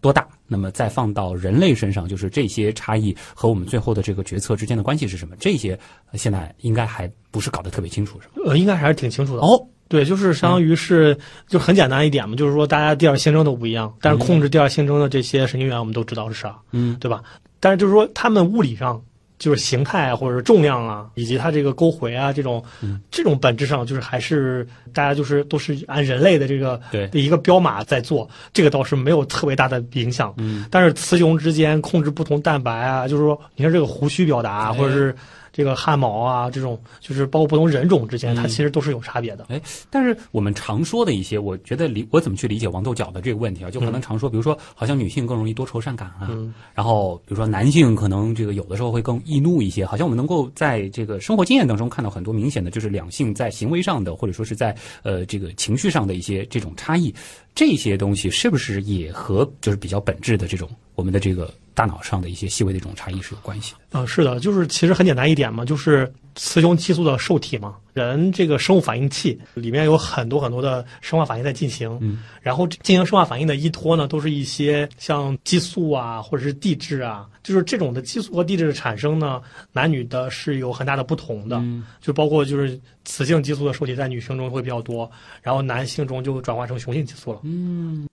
[0.00, 0.26] 多大？
[0.46, 5.36] 那么再放到人类身上，就是这些差异和我们最后的这个决策之间的关系是什么？
[5.38, 5.78] 这些
[6.10, 8.46] 呃现在应该还不是搞得特别清楚，是吗？
[8.46, 9.42] 呃，应该还是挺清楚的。
[9.42, 11.16] 哦，对，就是相当于是、
[11.46, 17.22] 就很简单一点嘛，就是说大家第二性征都不一样，但是控制第二性征的这些神经元我们都知道是啥，嗯，对吧？
[17.60, 19.00] 但是就是说他们物理上
[19.40, 23.00] 就是形态啊，或者是重量啊，以及它这个勾回啊这种，嗯。
[23.10, 26.80] 这种本质上就是还是大家就是都是按人类的这个
[27.12, 30.32] 一个标码在做，这个倒是没有特别大的影响。
[30.36, 34.72] 嗯，但是雌雄之间控制不同蛋白啊，就是说，你看这个胡须表达，哎。
[34.72, 35.14] 或者是
[35.52, 39.46] 这个汗毛啊，这种就是包括不同人种之间，它嗯其实都是有差别的。
[39.48, 43.70] 哎但是我们常说的一些，我觉得理我怎么去理解王豆角的这个问题啊？
[43.70, 57.14] 就可能常说，比如说，好像女性更容易多愁善感啊，嗯然后比如说男性可能这个有的时候会更易怒一些，好像我们能够在这个生活经验当中看到很多明显的就是两性在行为上的或者说是在呃这个情绪上的一些这种差异，
[57.54, 60.68] 这些东西是不是也和就是比较本质的这种
[61.00, 63.98] 我们的这个大脑上的一些细微的这种差异是有关系的？
[63.98, 79.40] 啊、是的，就是其实很简单一点嘛，就是雌雄激素的受体嘛，人这个生物反应器里面有很多很多的生化反应在进行，嗯，然后进行生化反应的依托呢，都是一些像激素啊，或者是地质啊，就是这种的激素和地质的产生呢，
[79.72, 87.40] 男女的是有很大的不同的，嗯就包括就是雌性激素的受体在女性中会比较多，然后男性中就转化成雄性激素了。
[87.44, 88.06] 嗯。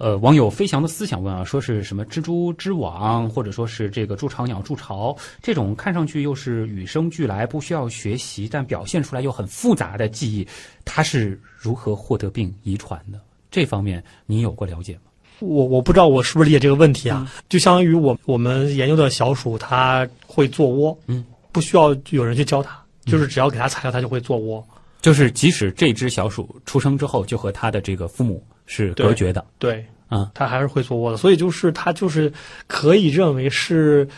[0.00, 10.48] 呃，网友飞翔的思想问啊，说是什么蜘蛛织网，或者说是这个筑巢鸟筑巢，这种看上去又是与生俱来，不需要学习，但表现出来又很复杂的记忆，
[10.86, 13.20] 它是如何获得并遗传的？
[13.50, 15.00] 这方面你有过了解吗？
[15.40, 21.22] 我我不知道我是不是理解这个问题嗯啊，就相当于我我们研究的小鼠，它会做窝，嗯，
[21.52, 24.66] 不需要有人去教它，就是只要给它材料，它就会做窝。
[25.02, 28.42] 就是即使这只小鼠出生之后就和它的这个父母
[28.72, 32.32] 是隔绝的，对，啊，它还是会做窝的，所以就是它就是
[32.68, 34.08] 可以认为是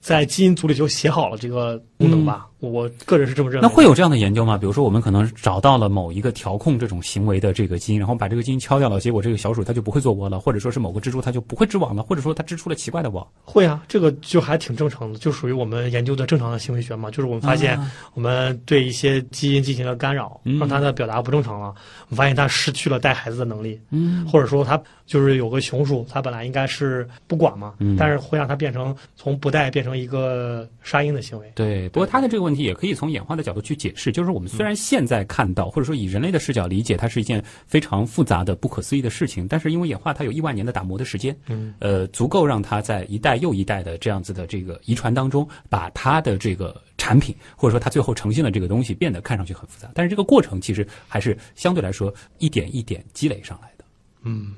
[0.00, 4.58] 在基因组里就写好了这个功能吧，我个人是这么认为那会有这样的研究吗？
[4.58, 13.26] 比如说，我们可能找到了某一个调控这种行为的这个基因，然后把这个基因敲掉了，结果这个小鼠它就不会做窝了，或者说是某个蜘蛛它就不会织网了，或者说它织出了奇怪的网。
[13.44, 17.10] 会啊，这个就还挺正常的，就属于我们研究的正常的行为学嘛。
[17.10, 21.68] 就是我们发现啊我们对一些基因进行了干扰，嗯让它的表达不正常了，
[22.08, 23.80] 我们发现它失去了带孩子的能力。
[23.90, 31.52] 嗯，或者说它就是有个雄鼠，它本来应该是不管嘛，嗯但是会让它变成从不带变成一个杀婴的行为。
[31.54, 31.88] 对。
[31.90, 53.84] 不过它的这个问题也可以从演化的角度去解释，就是我们虽然现在看到，或者说以人类的视角理解，它是一件非常复杂的、不可思议的事情，但是因为演化它有亿万年的打磨的时间，嗯，呃，足够让它在一代又一代的这样子的这个遗传当中，把它的这个产品，或者说它最后呈现的这个东西变得看上去很复杂，但是这个过程其实还是相对来说一点一点积累上来的。
[54.22, 54.54] 嗯，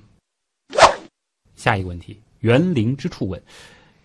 [1.57, 3.43] 下一个问题，园林之处问，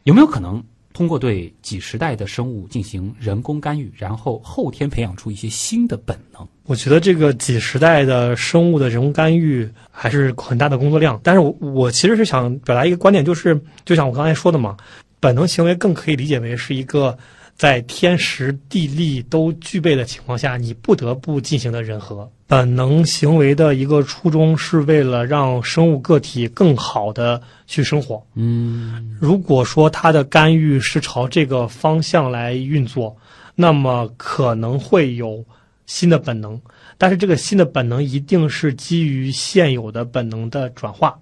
[0.03, 0.63] 有没有可能
[0.93, 6.47] 通过对几十代的生物进行人工干预，然后后天培养出一些新的本能？
[6.65, 11.19] 我觉得这个几十代的生物的人工干预还是很大的工作量。
[11.23, 14.77] 但是我我其实是想表达一个观点，就是就像我刚才说的嘛，
[15.19, 17.17] 本能行为更可以理解为是一个
[17.55, 22.29] 在天时地利都具备的情况下，你不得不进行的人和。
[22.51, 28.21] 本能行为的一个初衷是为了让生物个体更好的去生活。
[28.35, 33.15] 嗯如果说它的干预是朝这个方向来运作，
[33.55, 35.41] 那么可能会有
[35.85, 36.59] 新的本能，
[36.97, 41.17] 但是这个新的本能一定是基于现有的本能的转化。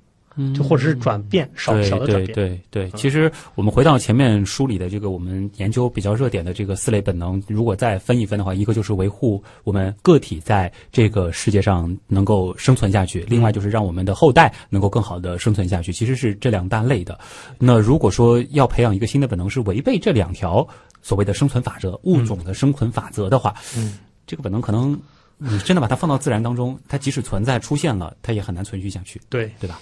[0.56, 2.34] 就或者是转变少对小的转对变。
[2.36, 17.20] 对对，其实我们回到前面梳理的这个我们研究比较热点的这个四类本能，如果再分一分的话，一个就是维护我们个体在这个世界上能够生存下去，另外就是让我们的后代能够更好的生存下去，其实是这两大类的。
[17.58, 20.68] 那如果说要培养一个新的本能是违背这两条
[21.02, 25.00] 所谓的生存法则、物种的生存法则的话，嗯，这个本能可能
[25.38, 29.20] 你真的把它放到自然当中，它即使存在出现了，它也很难存续下去。
[29.30, 29.80] 对，对吧？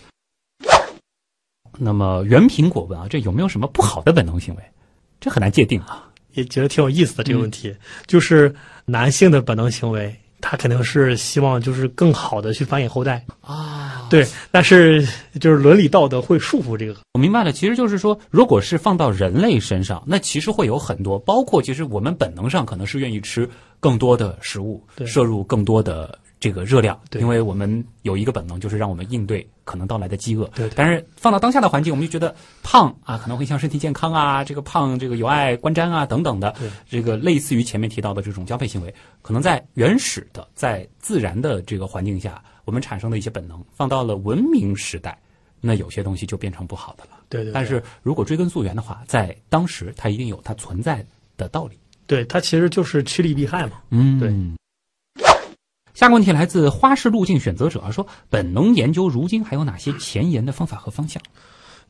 [1.77, 4.61] 那么原苹果问啊，这有没有什么不好的本能行为？
[5.19, 6.03] 这很难界定啊。
[6.33, 7.75] 也觉得挺有意思的这个问嗯题，
[8.05, 8.53] 就是
[8.85, 15.03] 男性的本能行为，他肯定是希望就是更好的去繁衍后代啊，对，但是
[15.39, 16.95] 就是伦理道德会束缚这个。
[17.13, 23.49] 我明白了，其实就是说，如果是放到人类身上，那其实会有很多，包括其实我们本能上可能是愿意吃
[23.79, 30.45] 更多的食物，对摄入更多的这个热量，因为我们有一个本能，就是让我们应对可能到来的饥饿。
[30.55, 45.17] 对对但是放到当下的环境，我们就觉得胖啊，可能会像身体健康啊，这个胖这个有碍观瞻啊等等的对，这个类似于前面提到的这种交配行为，可能在原始的在自然的这个环境下，我们产生的一些本能，放到了文明时代。
[45.59, 47.11] 那有些东西就变成不好的了。
[47.29, 51.03] 对对对但是如果追根溯源的话，在当时它一定有它存在
[51.35, 51.79] 的道理。
[52.05, 53.81] 对，它其实就是趋利避害嘛。
[53.89, 54.31] 嗯对。
[55.97, 61.19] 下个问题来自花式路径选择者说：本能研究如今还有哪些前沿的方法和方向？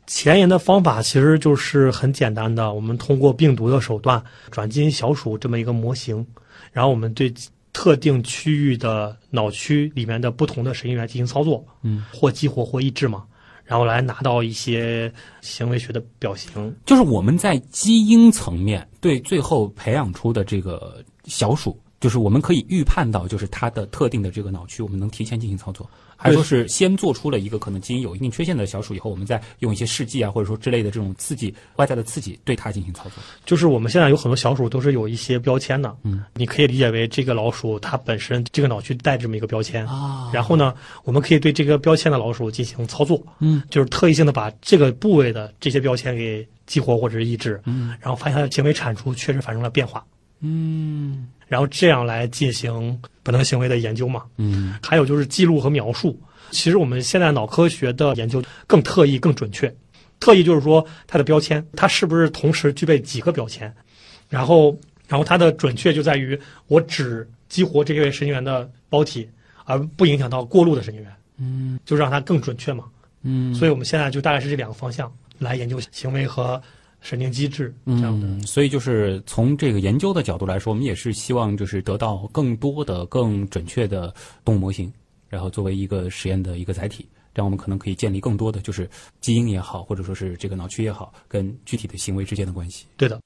[0.06, 6.26] 前沿的方法其实就是很简单的，我们通过病毒的手段转基因小鼠这么一个模型，
[6.72, 7.34] 然后我们对
[7.74, 13.26] 特定区域的脑区里面的不同的神经元进行操作，嗯，或激活或抑制嘛，
[13.66, 16.74] 然后来拿到一些行为学的表型。
[16.86, 33.14] 就是我们在基因层面对最后培养出的这个小鼠，就是我们可以预判到，就是它的特定的这个脑区，我们能提前进行操作，还是说是先做出了一个可能基因有一定缺陷的小鼠以后，我们再用一些试剂啊，或者说之类的这种刺激外在的刺激对它进行操作？
[33.46, 39.86] 就是我们现在有很多小鼠都是有一些标签的，嗯，你可以理解为这个老鼠它本身这个脑区带这么一个标签。
[39.88, 40.30] 啊。
[40.32, 40.74] 然后呢，
[41.04, 50.06] 我们可以对这个标签的老鼠进行操作，嗯，就是特异性的把这个部位的这些标签给激活或者是抑制，嗯，然后发现它的行为产出确实发生了变化，
[50.42, 54.24] 嗯然后这样来进行本能行为的研究嘛。
[54.38, 56.20] 嗯还有就是记录和描述。
[56.52, 59.74] 其实我们现在脑科学的研究更特异、更准确。
[60.20, 63.72] 特异就是说它的标签，它是不是同时具备几个标签，
[64.30, 64.76] 然后，
[65.08, 69.30] 然后它的准确就在于我只激活这些神经元的胞体，
[69.66, 72.86] 而不影响到过路的神经元，嗯就让它更准确嘛。
[73.22, 76.62] 嗯，所以我们现在就大概是这两个方向来研究行为和
[77.02, 78.28] 神经机制这样的。
[78.28, 84.92] 嗯，所以就是从这个研究的角度来说，我们也是希望就是得到更多的、更准确的动物模型，
[85.30, 88.90] 然后作为一个实验的一个载体，这样我们可能可以建立更多的就是
[89.22, 92.86] 基因也好，或者说是这个脑区也好，跟具体的行为之间的关系。
[92.98, 93.22] 对的，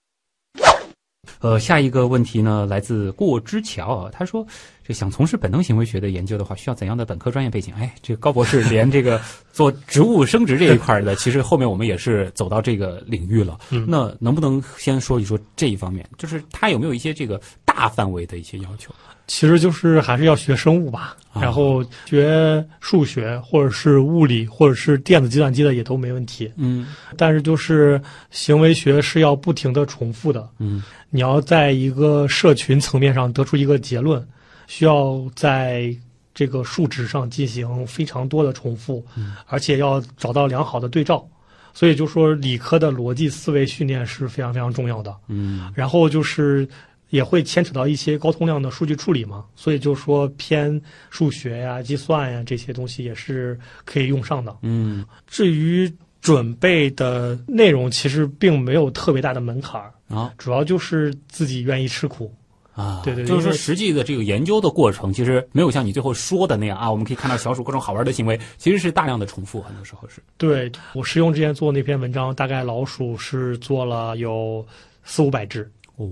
[1.39, 4.45] 呃，下一个问题呢，来自过之桥啊，他说，
[4.91, 7.73] 这想从事本能行为学的研究的话，需要怎样的本科专业背景？
[7.75, 9.21] 哎，这个高博士连这个
[9.53, 13.57] 做植物生殖这一块的，其实后面我们也是走到这个领域了。
[13.69, 16.05] 嗯那能不能先说一说这一方面？
[16.17, 18.93] 就是他有没有一些这个大范围的一些要求？
[19.27, 26.51] 其实就是还是要学生物吧，啊然后学数学或者是物理或者是电子计算机的也都没问题。
[26.57, 34.25] 嗯但是就是行为学是要不停的重复的，嗯你要在一个社群层面上得出一个结论，
[34.67, 35.95] 需要在
[36.33, 41.27] 这个数值上进行非常多的重复，嗯而且要找到良好的对照。
[41.73, 45.15] 所以就说理科的逻辑思维训练是非常非常重要的。
[45.27, 46.67] 嗯然后就是
[47.11, 54.55] 也会牵扯到一些高通量的数据处理嘛，所以就说偏数学呀、计算呀这些东西也是可以用上的。
[54.63, 55.89] 嗯至于
[56.21, 62.33] 准备的内容，其实并没有特别大的门槛儿，啊主要就是自己愿意吃苦。
[62.73, 70.21] 啊，对对对就是说实际的这个研究的过程，其实没有像你最后说的那样啊，我们可以看到小鼠各种好玩的行为，其实是大量的重复，很多时候是。
[70.37, 74.65] 对我师兄之前做那篇文章，大概老鼠是做了有
[75.03, 76.09] 四五百只，哦，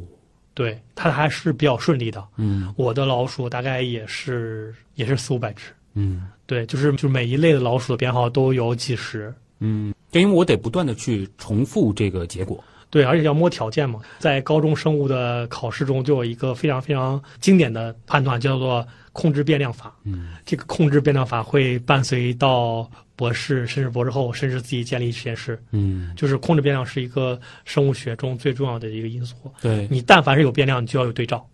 [0.53, 2.23] 对它还是比较顺利的。
[2.35, 5.65] 嗯我的老鼠大概也是也是四五百只。
[5.93, 12.63] 嗯对，就是就是每一类的老鼠的编号都有几十，嗯，因为我得不断的去重复这个结果。
[12.89, 13.99] 对，而且要摸条件嘛。
[14.17, 19.95] 在高中生物的考试中，就有一个非常非常经典的判断，叫做控制变量法。
[20.03, 25.61] 嗯这个控制变量法会伴随到博士，甚至博士后，甚至自己建立实验室。
[25.71, 29.35] 嗯，就是控制变量是一个生物学中最重要的一个因素。
[29.61, 29.87] 对。
[29.91, 31.47] 你但凡是有变量，你就要有对照。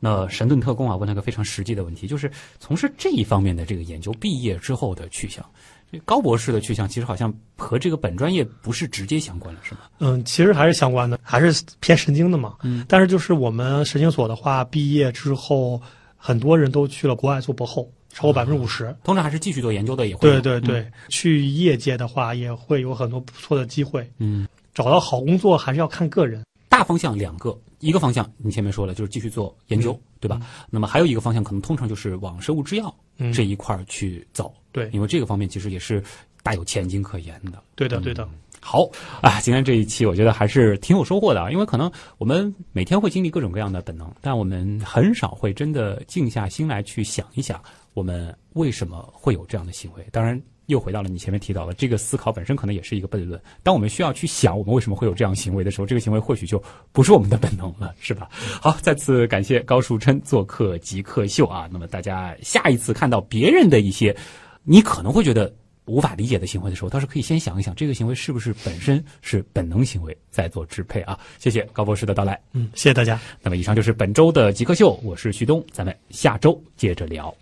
[0.00, 2.30] 那神盾特工啊，问了个非常实际的问题，就是
[2.60, 5.44] 从事这一方面的这个研究，毕业之后的去向。
[5.90, 9.80] 这高博士的去向其实好像和这个本专业不是直接相关的，是吗？
[10.00, 12.54] 嗯，其实还是相关的，还是偏神经的嘛。
[12.62, 15.80] 嗯，但是就是我们神经所的话，毕业之后，
[16.16, 18.94] 很多人都去了国外做博后，超过百分之五十。
[19.02, 20.40] 通常还是继续做研究的也会有。
[20.40, 24.10] 对对对，去业界的话，也会有很多不错的机会。
[24.18, 26.44] 嗯，找到好工作还是要看个人。
[26.68, 30.40] 大方向两个，一个方向你前面说了，就是继续做研究，对吧？
[30.70, 36.02] 那么还有一个方向，可能通常就是往生物制药嗯，这一块儿去走，对因为这个方面其实也是
[36.42, 37.62] 大有前景可言的。
[37.74, 38.28] 对的对的。
[38.60, 38.90] 好
[39.22, 47.62] 啊，今天这一期我觉得还是挺有收获的啊，因为可能我们每天会经历各种各样的本能，但我们很少会真的静下心来去想一想，
[47.94, 50.04] 我们为什么会有这样的行为。
[50.10, 53.40] 当然，又回到了你前面提到的，这个思考本身可能也是一个悖论。
[53.62, 56.62] 当我们需要去想我们为什么会有这样行为的时候，这个行为或许就
[56.92, 58.28] 不是我们的本能了，是吧？
[58.62, 61.68] 好，再次感谢高树琛做客极客秀啊。
[61.72, 64.16] 那么大家下一次看到别人的一些，
[64.62, 65.52] 你可能会觉得。
[65.88, 71.18] 无法理解的行为的时候，倒是可以先想一想，这个行为是不是本身是本能行为在做支配啊？
[71.38, 72.38] 谢谢高博士的到来。
[72.52, 73.18] 嗯，谢谢大家。
[73.40, 77.34] 那么以上就是本周的极客秀，我是旭东，咱们下周接着聊。